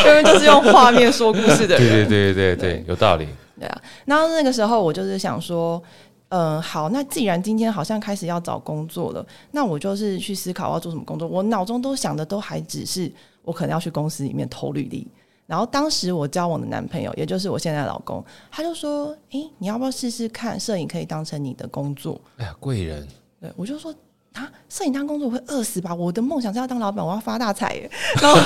[0.05, 2.05] 因为就是用画面说故事的人。
[2.05, 3.27] 对对对对对，有道理。
[3.59, 5.81] 对啊，然后那个时候我就是想说，
[6.29, 11.27] 嗯、呃，好，那既然今天好像开始要找工作了，那我就是去思考我要做什么工作。
[11.27, 13.11] 我脑中都想的都还只是
[13.43, 15.07] 我可能要去公司里面投履历。
[15.47, 23.07] 然后当时我交往的男朋友，也就是我现在的老公，他就说：“诶，你要不要试试看摄影可以当成你的工作？”哎呀，贵人！
[23.39, 23.95] 对，我就说
[24.33, 25.95] 啊，摄影当工作我会饿死吧？
[25.95, 27.89] 我的梦想是要当老板，我要发大财耶！
[28.21, 28.41] 然后我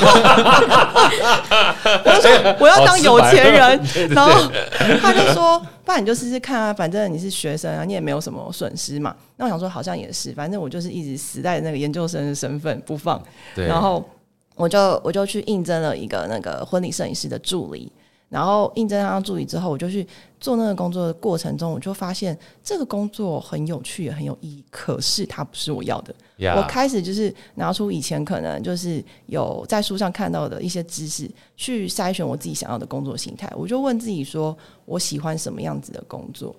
[2.05, 3.79] 就说我要当有钱人。
[4.11, 4.31] 然后
[5.01, 13.19] 他就说：“不然你就试试看啊，反正你是学生啊，你也没有什么损失嘛。”那我想说，好像也是，反正我就是一直死在那个研究生的身份不放。
[13.55, 14.07] 对，然后。
[14.55, 17.91] 我就我就去应征了一个那个婚礼摄影师的助理，
[18.29, 20.05] 然后应征当助理之后，我就去
[20.39, 24.63] 做那个工作的过程中，我就发现这个工作很有趣，也很有意义。
[24.69, 26.13] 可是它不是我要的。
[26.55, 33.51] 我开始就是拿出以前可能就是有在书上看到的一些知识，去筛选我自己想要的工作形态。
[33.55, 36.55] 我就问自己说，我喜欢什么样子的工作？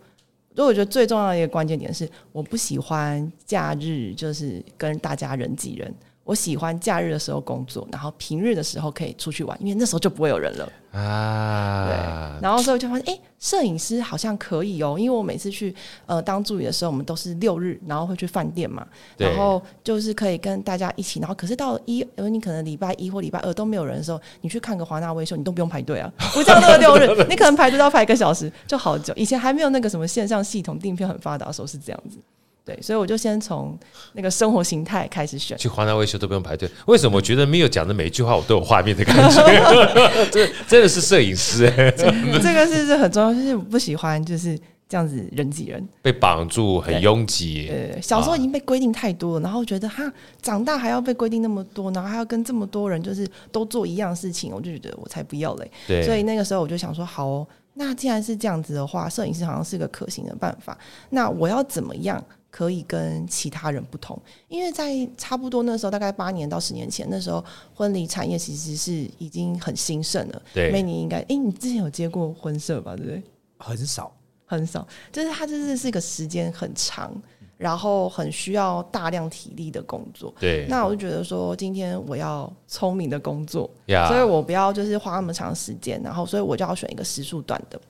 [0.55, 5.93] 所以我觉得最重要的一个关键点是，我不喜欢假日就是跟大家人挤人。
[6.25, 11.89] 我喜欢假日的时候工作，然后平日的时候可以出去玩，因为那时候就不会有人了啊。
[11.89, 15.75] 对，然后所以我就发现，哎，摄影师好像可以哦，因为我每次去
[16.07, 21.19] 呃当助理的时候，我们都是六日，然后会去饭店嘛，然后就是可以跟大家一起。
[21.19, 29.13] 然后可是到一，因为你可能礼拜一或礼拜二都没有人的时候，你去看个华纳威秀，你都不用排队啊，不像那个六日， 你可能排队都要排一个小时，就好久。
[29.17, 32.17] 以前还没有那个什么线上系统订票很发达的时候是这样子。
[32.65, 33.77] 对，所以我就先从
[34.13, 35.59] 那个生活形态开始选。
[35.59, 37.17] 去华南维修都不用排队，为什么？
[37.17, 39.45] 我觉得 Miu 讲的每一句话我都有画面的感觉，
[40.31, 41.91] 这真的是摄影师哎。
[41.91, 44.57] 这个是是很重要，就是我不喜欢就是
[44.89, 47.67] 这样子人挤人，被绑住很拥挤。
[47.67, 50.05] 对，小时候已经被规定太多了，然后觉得哈，
[50.41, 55.71] 长大还要被规定那么多，然后还要跟这么多人就是都做一样事情，我就觉得我才不要嘞。
[55.89, 60.79] 对，所以那个时候我就想说，好哦，那既然是这样子的话，摄影师好像是个可行的办法。
[61.11, 62.23] 那我要怎么样？
[62.53, 67.43] 可以跟其他人不同，因为在差不多那时候，大概八年到十年前，那时候
[67.75, 70.43] 婚礼产业其实是已经很兴盛了。
[70.53, 72.95] 对，那你应该，哎、欸，你之前有接过婚摄吧？
[72.95, 73.23] 对不对？
[73.57, 77.11] 很少，很少，就是它就是是一个时间很长，
[77.57, 80.35] 然后很需要大量体力的工作。
[80.39, 83.71] 对，那我就觉得说，今天我要聪明的工作.
[84.09, 87.81] 所以我不要就是花那么长时间，然后所以我就要选一个时数短的。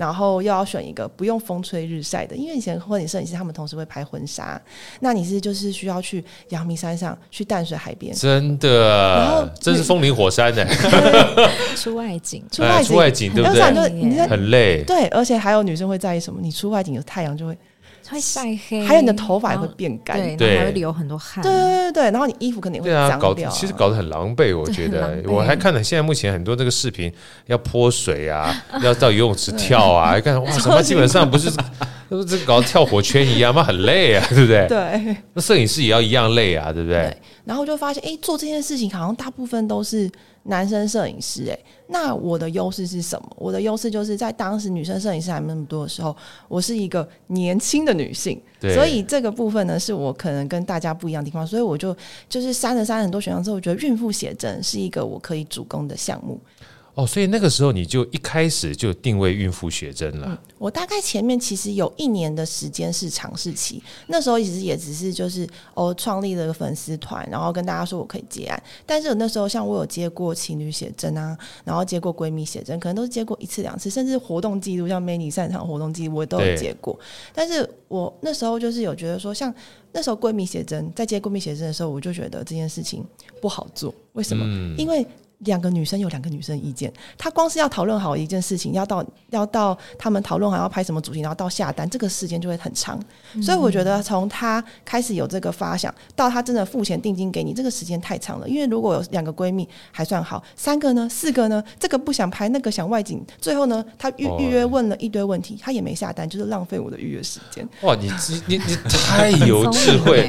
[0.00, 4.58] 然后又要选一个不用风吹日晒的，因为以前婚礼摄影师他们同时会拍婚纱，
[5.00, 10.64] 那你是就是需要去阳明山上去淡水海边，真的，然后真是风林火山呢，
[11.76, 14.26] 出外景，出外景，出外景，对不对？
[14.26, 16.40] 很累，对，而且还有女生会在意什么？
[16.40, 17.54] 你出外景有太阳就会。
[18.10, 25.22] 会晒黑，还有你的头发也会变干，对，还会流很多汗，对对对，然后你衣服肯定会脏掉，其实搞得很狼狈，我觉得。
[25.30, 27.12] 我还看了现在目前很多这个视频，
[27.46, 31.50] 要泼水啊，要到游泳池跳啊， 看哇，什么基本上不是，
[32.12, 34.66] 都是这搞跳火圈一样嘛，很累啊，对不对？
[34.66, 37.02] 对，那摄影师也要一样累啊，对不对？
[37.02, 40.10] 对然后就发现，哎，做这件事情好像大部分都是。
[40.44, 43.30] 男生摄影师，哎，那我的优势是什么？
[43.36, 46.16] 我的优势就是在当时女生摄影师还没那么多的时候，
[46.48, 51.94] 我是一个年轻的女性，对所以这个部分呢，是我可能跟大家不一样的地方，所以我就
[52.26, 56.40] 就是删了删很多选项之后，我觉得孕妇写真是一个我可以主攻的项目。
[56.94, 60.26] 哦，所以那个时候你就一开始就定位孕妇写真了。
[60.28, 68.62] 嗯，我大概前面其实有一年的时间是尝试期，那时候其实也只是就是哦创立了个粉丝团，然后跟大家说我可以接案。
[68.84, 76.98] 但是那时候像我有接过情侣写真啊，然后接过闺蜜写真，可能都是接过一次两次，甚至活动记录像 Manny 擅长活动记录我都有接过。
[77.32, 79.54] 但是我那时候就是有觉得说，像
[79.92, 83.04] 那时候闺蜜写真在接闺蜜写真的时候，我就觉得这件事情
[83.40, 83.94] 不好做。
[84.14, 84.44] 为什么？
[84.44, 85.06] 嗯，因为。
[85.40, 93.00] 两个女生有两个女生意见，她光是要讨论好一件事情，要到要到他们讨论好要拍什么主题，然后到下单，这个时间就会很长。
[93.34, 98.48] 嗯、所以我觉得从她开始有这个发想，到她真的付钱定金给你，这个时间太长了。
[98.48, 107.66] 因为如果有两个闺蜜还算好，三个呢，四个呢，这个不想拍，那个想外景，最后呢，她预预约问了一堆问题，她也没下单，就是浪费我的预约时间。
[107.82, 108.10] 哇，你
[108.46, 110.28] 你你太有智慧。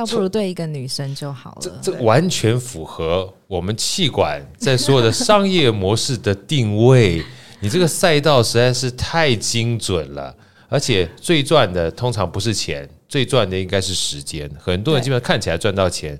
[0.00, 1.58] 倒不如对一个女生就好了。
[1.60, 7.22] 这这完全符合我们气管在所有的商业模式的定位。
[7.60, 10.34] 你这个赛道实在是太精准了，
[10.70, 14.50] 而且最赚的通常不是钱，最赚的应该是时间。
[14.58, 16.18] 很多人基本上看起来赚到钱，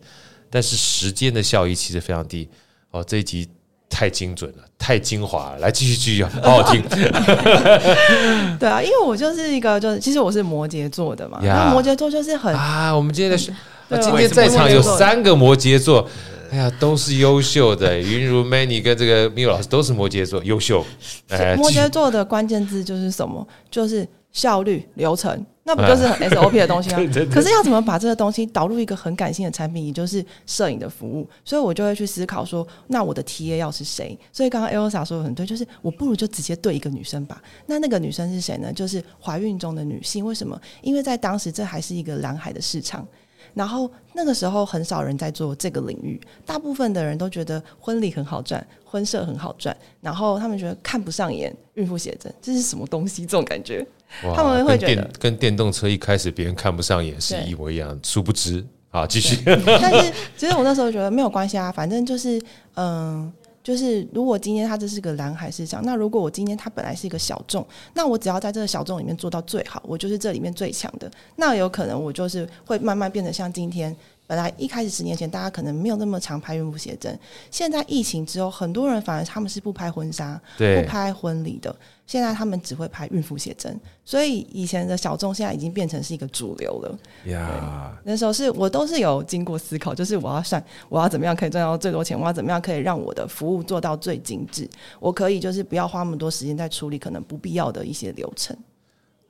[0.50, 2.46] 但是时间的效益其实非常低。
[2.90, 3.48] 哦，这一集
[3.90, 5.58] 太精准了，太精华了。
[5.58, 6.82] 来继续继续，好好听。
[8.58, 11.38] 对啊，因为我就是一个，就是其实我是摩羯座的嘛。
[11.42, 13.54] 那.摩羯座就是很啊，我们今天的。
[14.00, 16.08] 今天在场有三个摩羯座，
[16.52, 17.98] 哎呀，都是优秀的。
[17.98, 20.86] 云如 Manny 跟这个 Miu 老师都是摩羯座，优秀。
[21.28, 23.44] 哎，摩羯座的关键字就是什么？
[23.68, 26.96] 就是效率、流程，那不就是很 SOP 的东西吗？
[26.98, 31.28] 对对对，可是要怎么把这个东西导入一个很感性的产品，也就是摄影的服务？
[31.44, 34.18] 所以我就会去思考说，那我的 TA 要是谁？
[34.32, 37.42] 所以刚刚 Elsa 说的很对，就是我不如就直接对一个女生吧。
[37.66, 38.72] 那那个女生是谁呢？
[38.72, 40.24] 就是怀孕中的女性。
[40.24, 40.60] 为什么？
[40.82, 43.06] 因为在当时这还是一个蓝海的市场。
[43.54, 53.22] 然后那个时候很少人在做这个领域，大部分的人都觉得婚礼很好赚，婚摄很好赚，然后他们觉得看不上眼孕妇写真，这是什么东西？
[53.26, 53.86] 这种感觉，
[54.34, 59.42] 他们会觉得跟电，跟电动车一开始别人看不上眼是一模一样，殊不知啊，继续。
[59.44, 62.40] 但是其实我那时候觉得没有关系啊，反正就是
[62.74, 63.32] 嗯。
[63.62, 73.94] 就是如果今天它这是个蓝海市场，那如果我今天它本来是一个小众，那我只要在这个小众里面做到最好，我就是这里面最强的，那有可能我就是会慢慢变得像今天。
[74.30, 77.18] 本来一开始十年前，大家可能没有那么常拍孕妇写真。
[77.50, 81.74] 现在疫情之后，很多人反而他们是不拍婚纱、不拍婚礼的。
[82.06, 86.98] 现在他们只会拍孕妇写真，所以以前的小众现在已经变成是一个主流了。
[87.24, 98.56] 呀，那时候是我都是有经过思考，就是我要算我要怎么样可以赚到最多钱，我要怎么样可以让我的服务做到最精致，我可以就是不要花那么多时间在处理可能不必要的一些流程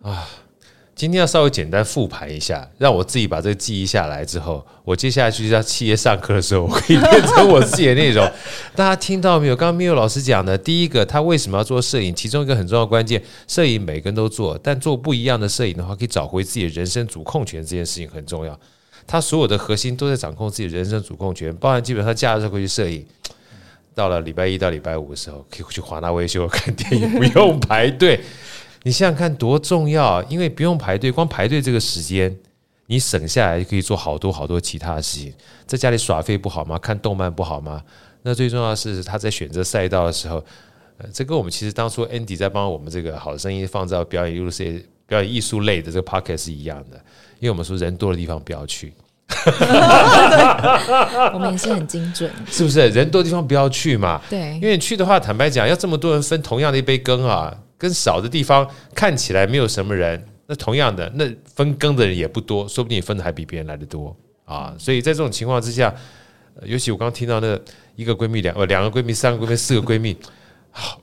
[0.03, 0.29] 啊。
[1.01, 8.31] 今天要稍微简单复盘一下，让我自己把这个记忆下来之后，我接下来去在企业上课的时候，我可以变成我自己的内容。
[8.77, 9.57] 大家听到没有？
[9.57, 12.15] 刚刚 Miu 老师讲的，第一个，他为什么要做摄影？
[12.15, 18.61] 其中一个很重要关键，摄影每个人都做，但做不一样的摄影的话，可以找回自己的人生主控权，这件事情很重要。
[19.07, 23.03] 他所有的核心都在掌控自己的人生主控权，包含基本上假日会去摄影，
[23.95, 28.21] 到了礼拜一到礼拜五的时候，可以去华纳维修看电影，不用排队。
[28.83, 32.35] 你想想看多重要，啊因为不用排队，光排队这个时间
[32.87, 35.33] 你省下来就，可以做好多好多其他的事情。
[35.67, 36.79] 在家里耍废不好吗？
[36.79, 37.83] 看动漫不好吗？
[38.23, 40.43] 那最重要的是他在选择赛道的时候，
[40.99, 46.97] 呃，这跟我们其实当初 Andy 在帮我们这个好声音放在表演艺术类、表演艺术类的这个 Podcast 是一样的，
[47.39, 48.93] 因为我们说人多的地方不要去，
[51.33, 52.89] 我们也是很精准，是不是？
[52.89, 54.21] 人多的地方不要去嘛？
[54.29, 57.57] 对，因为你去的话，坦白讲，要这么多人分同样的一杯羹啊。
[57.81, 64.15] 跟少的地方看起来没有什么人，那同样的，那分羹的人也不多，说不定你分的还比别人来的多
[64.45, 64.75] 啊！
[64.79, 65.95] 所以在这种情况之下，
[66.65, 67.59] 尤其我刚刚听到那
[67.97, 70.15] 一个闺蜜两呃两个闺蜜三个闺蜜四个闺蜜，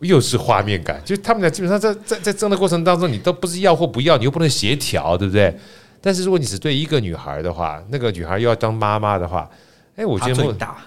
[0.02, 5.58] 又是画面感，就他们俩基本上在在在争的过程当中，你都不是要或不要，你又不能协调，对不对？
[6.00, 9.50] 但是如果你只对一个女孩的话，那个女孩又要当妈妈的话，
[9.96, 10.78] 哎，我觉得最大，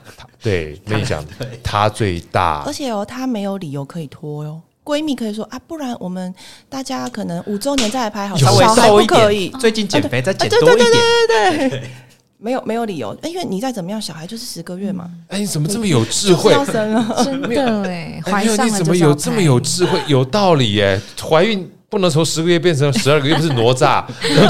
[0.40, 1.24] 对，没讲
[1.64, 4.62] 她最大，而且哦，她没有理由可以拖哟。
[4.90, 6.34] 闺蜜可以说啊，不然我们
[6.68, 9.48] 大家可能五周年再来拍好，稍微瘦一点，可以。
[9.60, 11.90] 最近减肥再减多一点，对对对对对，
[12.38, 15.08] 没有没有理由，因为你再怎么样，小孩就是十个月嘛。
[15.28, 16.52] 哎，你怎么这么有智慧？
[16.64, 20.00] 生了， 真的哎，怀上了你怎么有这么有智慧？
[20.08, 24.48] 有道理耶，怀孕不能从十个月变成十二个月，不是哪吒，对不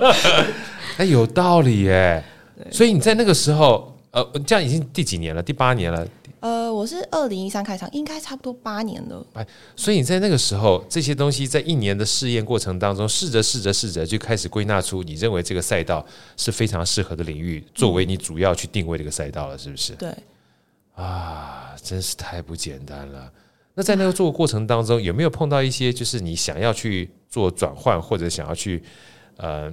[0.00, 0.14] 对？
[0.96, 2.24] 哎，有道理耶。
[2.70, 5.42] 所以你在那个时候，呃，这样已经第几年了？
[5.42, 6.06] 第八年了。
[6.40, 9.26] 呃，我是二零一三开场，应该差不多八年了。
[9.32, 16.04] 哎，所以你在那个时候，这些东西在一年的试验过程当中，试着试着试着，就开始归纳出你认为这个赛道
[16.36, 19.94] 是非常适合的领域，作为你主要去定位这个赛道了，是不是？
[19.94, 20.14] 对。
[20.94, 23.32] 啊，真是太不简单了。
[23.72, 28.82] 那在那个做过程当中，有没有碰到一些就是你想要去做转换，或者想要去
[29.38, 29.72] 呃，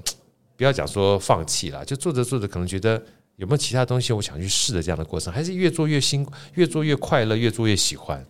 [0.55, 3.03] 不要讲说放弃了，就做着做着可能觉得。
[3.39, 5.31] 有没有其他东西我想去试的这样的过程？
[5.31, 8.21] 还是越做越新，越做越快乐，越做越喜欢？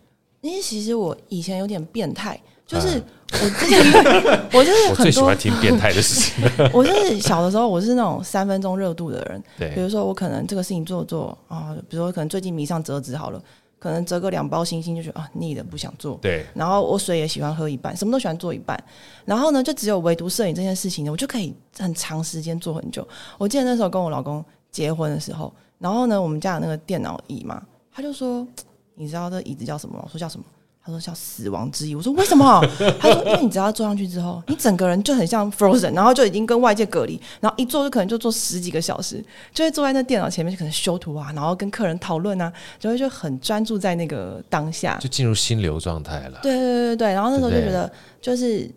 [0.42, 3.84] 因为其实我以前有点变态，就是我之前
[4.54, 6.46] 我就是我最喜欢听变态的事情。
[6.72, 9.44] 我就是小的时候，我是那种三分钟热度的人。
[9.58, 13.44] 对，比如说我可能这个事情做做啊，比如说可能最近迷上折纸好了，
[13.80, 16.20] 可能折个两包星星就觉得啊腻了，不想做。
[16.22, 16.46] 对。
[16.54, 18.80] 然后我水也喜欢喝一半，什么都喜欢做一半。
[19.26, 23.06] 然后呢，就只有唯独摄影这件事情呢，我就可以很长时间做很久。
[23.40, 24.46] 我记得那时候跟我老公。
[24.72, 28.48] 结婚的时候，然后呢，我们家有那个电脑椅嘛，他就说
[28.96, 30.46] ：“你知道这椅子叫什么吗？”我说：“叫什么？”
[30.82, 32.62] 他说：“叫死亡之椅。”我说：“为什么？”
[33.00, 48.70] 他说：“因为你只要坐上去之后，你整个人就很像 Frozen，然后就已经跟外界隔离，然后一坐就可能就坐十几个小时，就会坐在那电脑前面，就可能修图啊，然后跟客人讨论啊，就会就很专注在那个当下，就进入心流状态了。”对对对对，然后那时候就觉得就是。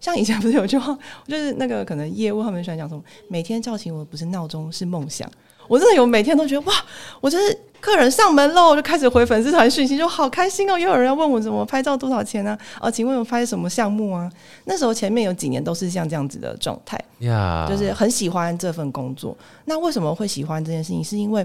[0.00, 5.30] 像以前不是有句话，就是那个可能业务他们喜欢讲什么，每天叫醒我不是闹钟，是梦想。
[5.68, 6.72] 我真的有每天都觉得哇，
[7.20, 10.78] 我就是客人上门喽，我就开始回粉丝团讯息，就好开心哦。
[10.78, 12.56] 又有人要问我怎么拍照多少钱呢？
[12.76, 12.82] 啊？
[12.86, 14.30] 哦，请问我拍什么项目啊？
[14.66, 16.96] 那时候前面有几年都是像这样子的状态.
[17.68, 19.36] 就是很喜欢这份工作。
[19.64, 21.02] 那为什么会喜欢这件事情？
[21.02, 21.44] 是因为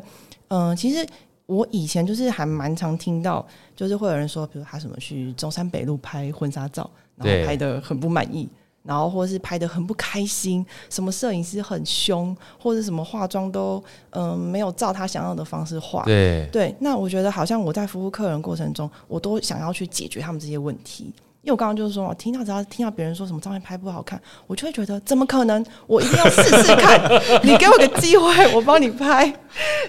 [0.49, 1.03] 嗯、呃，其实
[1.47, 3.43] 我以前就是还蛮常听到，
[3.75, 6.87] 就是会有人说，比如他什么去中山北路拍婚纱照。
[7.23, 8.49] 然后拍的很不满意，
[8.84, 16.03] 然后或是拍的很不开心，什么摄影师很凶，或者什么化妆都嗯、呃、没有照他想要的方式化。
[16.05, 21.13] 对对，那我觉得好像我在服务客人过程中，我都想要去解决他们这些问题。
[21.43, 25.65] 因为我刚刚就是说，我听到只要听到别人说什么照片拍不好看，我就会觉得怎么可能？
[25.88, 27.01] 我一定要试试看，
[27.41, 29.34] 你给我个机会，我帮你拍。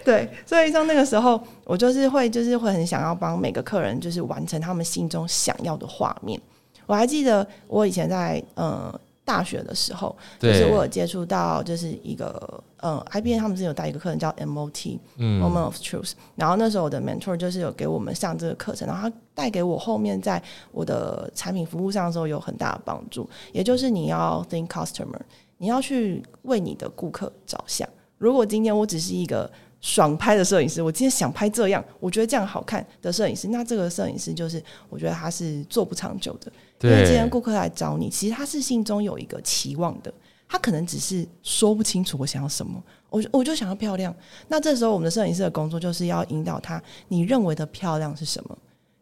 [0.02, 6.40] 对，所以像那个时候，我就是会就是会很想要帮每个客人，就是完成他们心中想要的画面。
[6.86, 8.92] 我还记得我以前在呃
[9.24, 16.12] 大学的时候，就是我有接触到，就是一个呃，IBM 他们是有带一个课程叫 MOT，嗯，Moment of Truth。
[16.34, 20.42] 然后那时候我的 mentor 就是有给我们上这个课程，然后他带给我后面在
[20.72, 23.28] 我的产品服务上的时候有很大的帮助。
[23.52, 25.20] 也就是你要 think customer，
[25.58, 27.88] 你要去为你的顾客着想。
[28.18, 29.50] 如果今天我只是一个
[29.82, 36.50] 爽拍的摄影师，我今天想拍这样，我觉得这样好看的摄影师，那这个摄影师就是我觉得他是做不长久的。
[36.80, 40.14] 因为今天顾客来找你，其实他是心中有一个期望的，
[40.48, 44.14] 他可能只是说不清楚我想要什么，我我就想要漂亮。
[44.46, 48.56] 那这时候我们的摄影师的工作就是要引导他，你认为的漂亮是什么？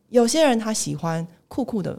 [0.09, 1.97] 有些人他喜欢酷酷的，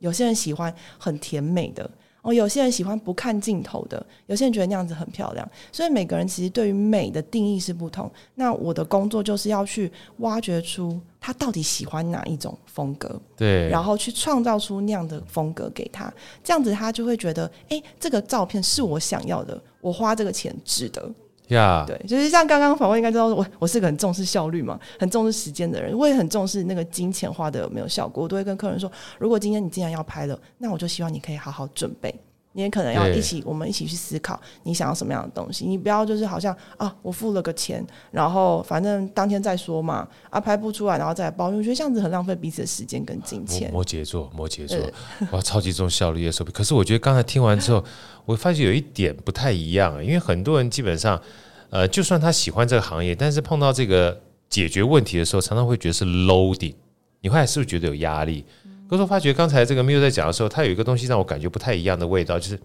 [0.00, 1.88] 有些人喜欢很甜美的。
[2.26, 8.10] 哦，有些人喜欢不看镜头的，有些人觉得那样子很漂亮，所以每个人其实对于美的定义是不同。
[8.34, 16.12] 那我的工作就是要去挖掘出他到底喜欢哪一种风格，对，然后去创造出那样的风格给他，
[16.42, 21.08] 这样子他就会觉得，哎，这个照片是我想要的，我花这个钱值得。
[21.48, 32.12] 呀对，就是像刚刚访问应该知道，我我是个很重视效率嘛，很重视时间的人，我也很重视那个金钱花的有没有效果，我都会跟客人说，如果今天你既然要拍了，那我就希望你可以好好准备，
[32.56, 43.70] 你也可能要一起，我们一起去思考你想要什么样的东西，你不要就是好像啊，我付了个钱，然后反正当天再说嘛，啊拍不出来，然后再来抱怨，我觉得这样子很浪费彼此的时间跟金钱。
[43.70, 44.78] 摩羯座，摩羯座，
[45.30, 46.50] 哇，超级重效率的手笔。
[46.50, 47.84] 可是我觉得刚才听完之后，
[48.24, 51.20] 我发现有一点不太一样，因为很多人基本上。
[51.68, 54.16] 呃，就算他喜欢这个行业，但是碰到这个
[54.48, 56.72] 解决问题的时候，常常会觉得是 loading。
[57.20, 58.44] 你后来是不是觉得有压力？
[58.88, 62.58] 可是我发觉刚才这个 Miu 在讲的时候，他有一个东西让我感觉不太一样的味道，就是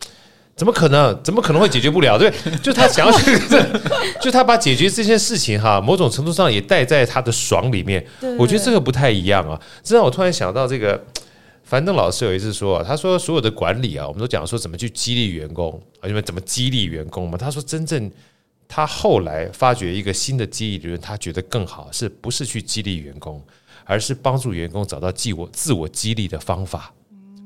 [0.56, 1.18] 怎么可能？
[1.24, 2.18] 怎么可能会解决不了？
[2.18, 3.38] 对， 就他想要去，
[4.22, 8.06] 就他把解决这件事情哈，某种程度上也带在他的爽里面。
[8.38, 9.60] 我觉得这个不太一样啊。
[9.82, 11.04] 这让我突然想到，这个
[11.64, 17.38] 樊登老师有一次说，他说所有的管理啊，我们都讲说怎么去激励员工，因为怎么激励员工嘛？
[17.38, 18.12] 他说真正。
[18.74, 23.44] 他后来发掘一个新的激励理论，他觉得更好，是不是去激励员工，
[23.86, 26.92] 而是帮助员工找到自我自我激励的方法。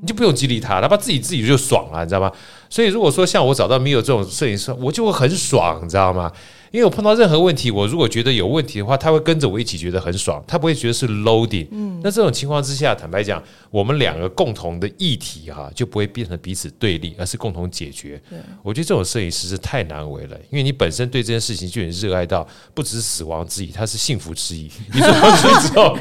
[0.00, 2.30] 你就不用激励他，他怕自己自己就爽了，你知道吗？
[2.68, 6.30] 所以如果说像我找到 Mio 这种摄影师，我就会很爽，你知道吗？
[6.72, 11.66] 因为我碰到任何问题，我如果觉得有问题的话，他会跟着我一起觉得很爽，他不会觉得是 loading。
[11.70, 18.20] 嗯，那这种情况之下，坦白讲，我们两个共同的议题哈，就不会变成彼此对立，而是共同解决。
[18.28, 24.70] 对，我觉得这种摄影师是太难为了，因为你本身对这件事情就很热爱到，不只是死亡之意，他是幸福之意。
[24.92, 25.96] 你说完之后，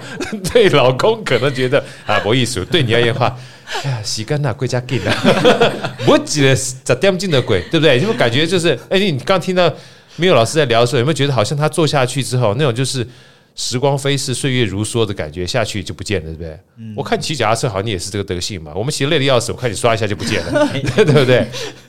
[0.51, 3.37] 对老公可能觉得啊，不好意思，对你而言的话，
[3.83, 7.99] 哎呀，洗干呐，归家紧了， 我记得咋点进的鬼，对不对？
[7.99, 9.71] 因为感觉就是，哎，你刚听到。
[10.17, 13.05] 没有老师在聊的时候，有没有觉得好像他坐下去之后，那种就是
[13.55, 16.59] 时光飞逝、岁月如梭的感觉，下去就不见了，对不对？
[16.77, 18.73] 嗯、我看骑脚踏车好像你也是这个德性嘛。
[18.75, 21.47] 我们骑累的要死，我看你刷一下就不见了， 对不对？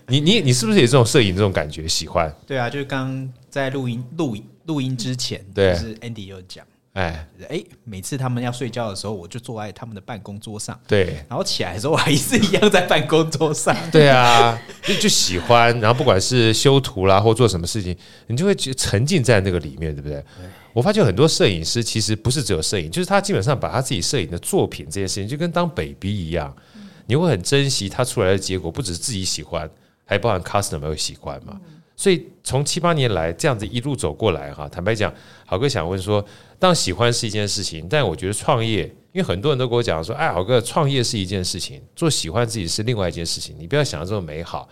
[0.09, 1.87] 你你你是不是也这种摄影这种感觉？
[1.89, 2.33] 喜欢？
[2.47, 6.65] 对啊，就是刚在录音录录音之前，对，就是 Andy 有讲。
[6.97, 10.79] 哎哎，每次他们要睡觉的时候，我就坐在他们的办公桌上。
[10.89, 13.77] 对，然后起来的时候，我还是一样在办公桌上。
[13.93, 15.79] 对啊，就就喜欢。
[15.79, 17.95] 然后不管是修图啦，或做什么事情，
[18.29, 20.17] 你就会沉浸在那个里面，对不对？
[20.39, 26.57] 对，我发现很多摄影师其实不是只有摄影，就是他基本上把他自己摄影的作品这件事情，就跟当 baby 一样，
[27.05, 29.69] 你会很珍惜他出来的结果，不只是自己喜欢，
[30.07, 31.61] 还包含 customer 会喜欢嘛。
[31.99, 35.11] 所以从七八年来这样子一路走过来哈，坦白讲，
[35.47, 36.23] 好哥想问说，
[36.59, 44.69] 当喜欢是一件事情，但我觉得创业，因为很多人都跟我讲说，哎，郝哥，创业是一件事情，做喜欢自己是另外一件事情，你不要想的这么美好。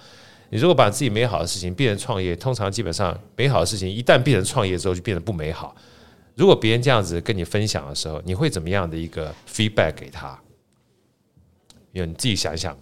[0.51, 5.75] 你如果把自己美好的事情变成创业，通常基本上美好的事情一旦变成创业之后，就变得不美好。
[6.35, 10.39] 如果别人这样子跟你分享的时候，你会怎么样的一个 feedback 给他？
[11.93, 12.77] 因为你自己想一想，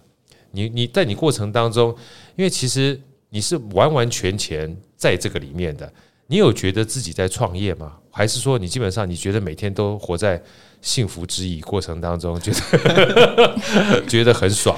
[0.51, 1.95] 你你在你过程当中，
[2.35, 2.99] 因为其实。
[3.35, 5.91] 你是完完全全在这个里面的，
[6.27, 7.97] 你有觉得自己在创业吗？
[8.09, 10.41] 还是说你基本上你觉得每天都活在
[10.81, 14.77] 幸福之意过程当中，觉得 觉得很爽？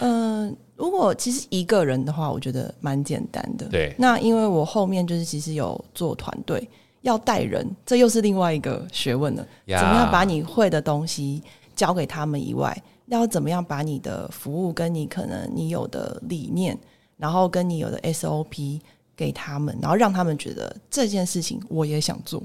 [0.00, 3.66] 嗯、呃，如果其实一个人的话，我觉得蛮简单的。
[3.66, 6.68] 对，那因为我后面就是其实有做团队，
[7.00, 9.46] 要带人，这又是另外一个学问了。
[9.66, 11.42] 呀怎么样把你会的东西
[11.74, 12.76] 交给他们以外，
[13.06, 16.78] 要怎么样把你的服务跟你可能你有的理念。
[17.16, 18.80] 然后跟你有的 SOP
[19.18, 22.40] 给他们，然后让他们觉得这件事情我也想做，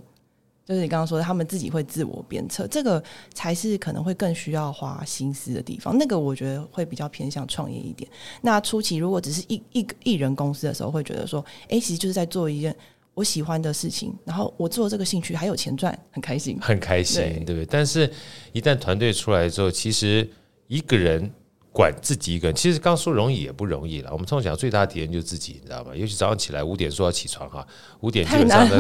[0.66, 3.02] 就是你刚刚说的，他们自己会自我鞭策，这个
[3.32, 5.96] 才是可能会更需要花心思的地方。
[5.96, 8.10] 那个我觉得会比较偏向创业一点。
[8.42, 12.76] 那初期如果只是一一个艺人公司的时候，会觉得说，哎，其实就是在做一件
[13.14, 17.66] 我喜欢的事情，然后我做这个兴趣还有钱赚，很开心，很开心，对，对不对？
[17.68, 18.12] 但是，
[18.52, 20.28] 一旦团队出来之后，其实
[20.68, 21.32] 一个人。
[21.74, 24.12] 管自己一个人，其实刚说容易也不容易了。
[24.14, 25.92] 我们通常讲最大的敌人就是自己，你知道吗？
[25.96, 27.66] 尤其早上起来五点说要起床哈，
[28.02, 28.78] 五点基本上呢，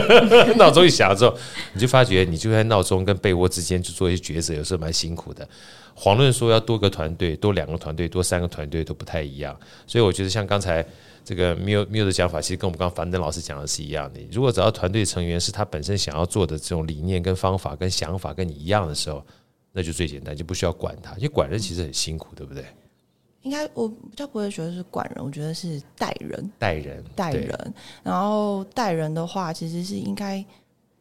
[0.56, 1.34] 闹钟一响之后，
[1.72, 5.48] 你就发觉你就在闹钟跟被窝之间去做一些抉择，有时候蛮辛苦的。
[5.96, 9.58] 遑论说要多个团队，多两个团队，多三个团队都不太一样。
[9.86, 10.84] 所以我觉得像刚才
[11.24, 14.20] 这个 Miu Miu 的讲法，其实跟我们刚刚樊登老师讲的是一样的。
[14.30, 19.24] 如果找到团队成员是他本身想要做的这种理念跟方法跟想法跟你一样的时候。
[19.74, 22.64] 那就最简单，就不需要管他，因为管人其实很辛苦，对不对？
[23.42, 27.74] 应该我比较不会觉得是管人，我觉得是带人，带人，带人。
[28.02, 30.42] 然后带人的话，其实是应该。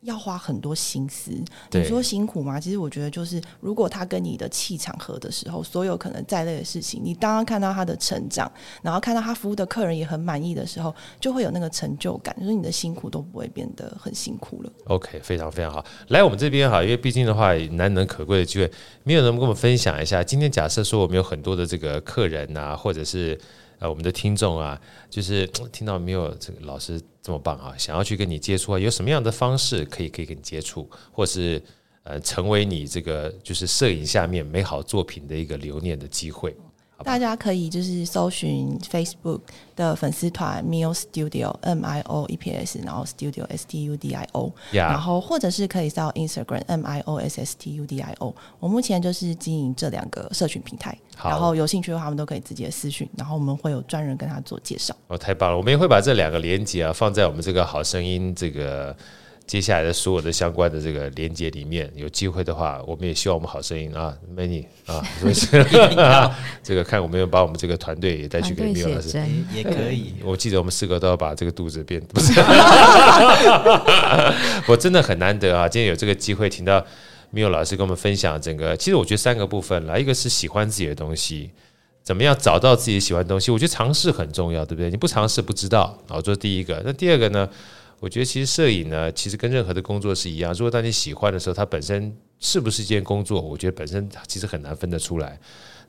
[0.03, 1.31] 要花很多心思，
[1.71, 2.59] 你说辛苦吗？
[2.59, 8.51] 其实我觉得就是，如果他跟你的气场合的时候，所有可能在累的事情，你当他看到他的成长，
[8.81, 14.71] 然后看到他服务的客人也很满意的时候，就会有那个成就感，就是你的辛苦都不会变得很辛苦了。
[14.87, 15.83] OK，非常非常好。
[16.09, 18.69] 来我们这边哈，因为毕竟的话难能可贵的机会，
[19.03, 20.23] 没有人跟我们分享一下。
[20.23, 23.39] 今天假设说我们有很多的这个客人啊，或者是。
[23.83, 24.79] 呃，我们的听众啊，
[25.09, 31.61] 就是听到没有这个老师这么棒啊，想要去跟你接触啊，有什么样的方式可以可以跟你接触，或是
[32.03, 36.55] 呃，成为你这个就是摄影下面美好作品的一个留念的机会。
[37.03, 39.41] 大家可以就是搜寻 Facebook
[39.75, 44.27] 的粉丝团 Mio Studio M I O E P S，然后 Studio S T U D I
[44.31, 44.89] O，Yeah.
[44.89, 48.33] 然后或者是可以到 Instagram M I O S S T U D I O。
[48.59, 54.95] 我目前就是经营这两个社群平台，然后有兴趣的话，他们都可以直接私讯，然后我们会有专人跟他做介绍。
[55.07, 55.57] 哦，太棒了！
[55.57, 58.95] 我们也会把这两个连接啊放在我们这个好声音这个。
[59.45, 65.33] 接下来的所有的相关的这个连接里面，有机会的话，我们也希望我们好声音啊，Many 啊， 所以
[66.63, 69.21] 这个看我们有把我们这个团队也带去给 Miu 老师，
[69.53, 70.13] 也可以。
[70.23, 72.31] 我记得我们四个都要把这个肚子变， 不是，
[74.65, 76.83] 我真的很难得啊，今天有这个机会听到
[77.33, 81.51] Miu 老师跟我们分享整个，其实我觉得三个部分啦，一个是喜欢自己的东西，
[82.01, 84.89] 怎么样找到自己喜欢的东西，我觉得尝试很重要，对不对？
[84.89, 85.97] 你不尝试不知道。
[86.07, 86.81] 好，这是第一个。
[86.85, 87.47] 那第二个呢？
[88.03, 90.51] 我觉得其实摄影呢，其实跟任何的工作是一样。
[90.55, 93.39] 如果当你喜欢的时候，它本身是不是一件工作？
[93.39, 95.39] 我觉得本身其实很难分得出来。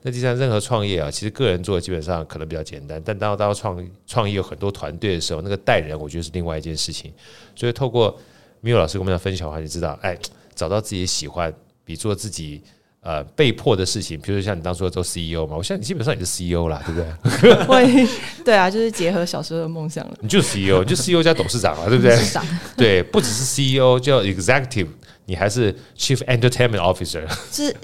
[0.01, 7.11] 那就像，任何创业啊，其实个人做基本上可能比较简单，但当当创创业有很多团队的时候，那个带人，我觉得是另外一件事情。
[7.53, 8.17] 所以透过
[8.63, 10.17] Miu 老师跟我们的分享的话，你知道，哎，
[10.55, 11.53] 找到自己喜欢，
[11.83, 12.61] 比做自己。
[13.05, 16.99] 呃，被迫的事情，比如说像你当初做 CEO 嘛，我现在你基本上也是 CEO 啦，对不
[17.39, 17.53] 对？
[17.65, 18.07] 会，
[18.43, 20.17] 对啊，就是结合小时候的梦想了。
[20.21, 22.15] 你就是 CEO，你就 CEO 加董事长啊，对不对？
[22.15, 22.43] 董事长
[22.75, 24.87] 对，不只是 CEO，叫 Executive。
[25.25, 27.75] 你还是 Chief Entertainment Officer，是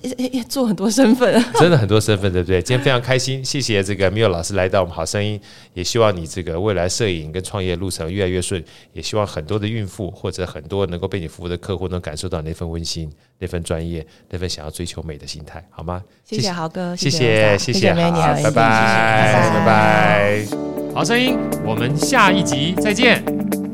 [0.47, 2.61] 做很多身份， 真的很多身份，对不对？
[2.61, 5.39] 今天非常开心，谢谢这个 Miu 老师来到我们好声音，
[5.73, 8.63] 也希望你这个未来摄影跟创业路程越来越顺，
[8.93, 16.03] 也希望很多的孕妇或者很多能够被你服务的客户能感受到那份温馨、那份专业、那份想要追求美的心态，好吗？
[16.23, 20.45] 谢谢豪哥，谢谢谢谢，好，拜拜拜拜，
[20.93, 23.70] 好声音，我们下一集再见。